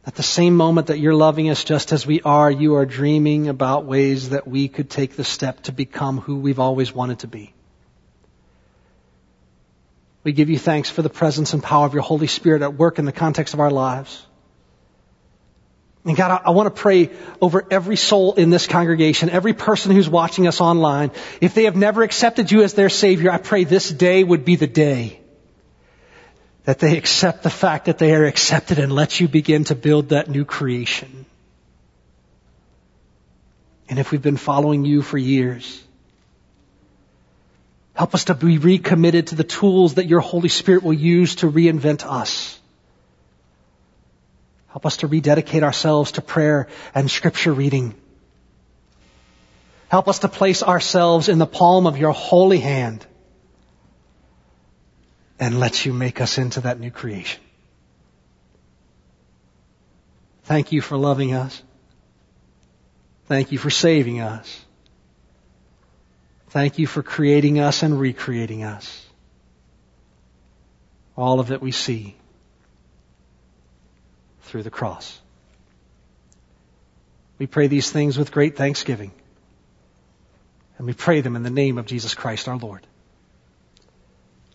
at 0.06 0.14
the 0.14 0.24
same 0.24 0.56
moment 0.56 0.88
that 0.88 1.00
you're 1.00 1.16
loving 1.16 1.50
us 1.50 1.64
just 1.64 1.92
as 1.92 2.06
we 2.06 2.22
are, 2.22 2.52
you 2.52 2.76
are 2.76 2.86
dreaming 2.86 3.48
about 3.48 3.86
ways 3.86 4.30
that 4.30 4.48
we 4.48 4.68
could 4.68 4.90
take 4.90 5.16
the 5.16 5.24
step 5.24 5.64
to 5.64 5.72
become 5.72 6.20
who 6.20 6.38
we've 6.38 6.60
always 6.60 6.94
wanted 6.94 7.20
to 7.20 7.28
be. 7.28 7.54
We 10.24 10.32
give 10.32 10.50
you 10.50 10.60
thanks 10.60 10.90
for 10.90 11.02
the 11.02 11.10
presence 11.10 11.54
and 11.54 11.62
power 11.62 11.88
of 11.88 11.94
your 11.94 12.04
Holy 12.04 12.28
Spirit 12.28 12.62
at 12.62 12.76
work 12.76 13.00
in 13.00 13.06
the 13.06 13.12
context 13.12 13.56
of 13.56 13.60
our 13.60 13.72
lives. 13.72 14.24
And 16.04 16.16
God, 16.16 16.30
I, 16.30 16.48
I 16.48 16.50
want 16.52 16.68
to 16.68 16.82
pray 16.82 17.10
over 17.42 17.66
every 17.72 17.96
soul 17.96 18.36
in 18.36 18.52
this 18.52 18.68
congregation, 18.68 19.32
every 19.32 19.54
person 19.54 19.92
who's 19.92 20.08
watching 20.08 20.46
us 20.46 20.62
online. 20.62 21.12
If 21.42 21.56
they 21.56 21.64
have 21.64 21.76
never 21.76 22.04
accepted 22.04 22.52
you 22.52 22.62
as 22.62 22.76
their 22.76 22.90
Savior, 22.90 23.32
I 23.32 23.40
pray 23.40 23.64
this 23.64 23.90
day 23.90 24.24
would 24.24 24.46
be 24.46 24.56
the 24.56 24.68
day 24.68 25.20
that 26.66 26.80
they 26.80 26.98
accept 26.98 27.44
the 27.44 27.50
fact 27.50 27.86
that 27.86 28.00
they 28.00 28.14
are 28.14 28.26
accepted 28.26 28.80
and 28.80 28.92
let 28.92 29.20
you 29.20 29.28
begin 29.28 29.64
to 29.66 29.76
build 29.76 30.10
that 30.10 30.30
new 30.30 30.44
creation. 30.44 31.26
And 33.88 34.00
if 34.00 34.12
we've 34.12 34.22
been 34.22 34.38
following 34.38 34.84
you 34.84 35.04
for 35.04 35.18
years, 35.18 35.84
help 37.94 38.16
us 38.16 38.26
to 38.26 38.34
be 38.34 38.58
recommitted 38.58 39.28
to 39.28 39.36
the 39.36 39.44
tools 39.44 39.96
that 39.96 40.08
your 40.08 40.22
Holy 40.22 40.50
Spirit 40.50 40.82
will 40.82 40.94
use 40.94 41.36
to 41.36 41.52
reinvent 41.52 42.04
us. 42.04 42.60
Help 44.70 44.88
us 44.88 44.98
to 44.98 45.08
rededicate 45.08 45.62
ourselves 45.62 46.14
to 46.14 46.22
prayer 46.22 46.68
and 46.96 47.10
scripture 47.10 47.54
reading. 47.54 47.94
Help 49.88 50.08
us 50.08 50.20
to 50.20 50.28
place 50.28 50.64
ourselves 50.64 51.30
in 51.30 51.38
the 51.38 51.46
palm 51.46 51.86
of 51.86 51.98
your 51.98 52.12
holy 52.12 52.60
hand 52.60 53.06
and 55.40 55.60
lets 55.60 55.86
you 55.86 55.94
make 55.94 56.22
us 56.22 56.38
into 56.38 56.62
that 56.62 56.80
new 56.80 56.92
creation. 56.92 57.42
Thank 60.44 60.72
you 60.72 60.82
for 60.82 60.98
loving 60.98 61.34
us. 61.34 61.62
Thank 63.28 63.52
you 63.52 63.58
for 63.58 63.70
saving 63.70 64.22
us. 64.22 64.64
Thank 66.50 66.78
you 66.78 66.88
for 66.88 67.04
creating 67.04 67.60
us 67.60 67.84
and 67.84 68.00
recreating 68.00 68.64
us. 68.64 69.06
All 71.18 71.40
of 71.40 71.52
it 71.52 71.62
we 71.62 71.72
see 71.72 72.16
through 74.44 74.64
the 74.64 74.70
cross. 74.70 75.20
We 77.40 77.48
pray 77.48 77.68
these 77.68 77.92
things 77.92 78.18
with 78.18 78.32
great 78.32 78.56
thanksgiving. 78.56 79.12
And 80.78 80.88
we 80.88 80.94
pray 80.94 81.22
them 81.22 81.36
in 81.36 81.44
the 81.44 81.50
name 81.50 81.78
of 81.78 81.86
Jesus 81.86 82.14
Christ 82.14 82.48
our 82.48 82.58
Lord. 82.58 82.86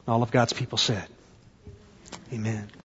All 0.07 0.23
of 0.23 0.31
God's 0.31 0.53
people 0.53 0.79
said, 0.79 1.07
Amen. 2.33 2.71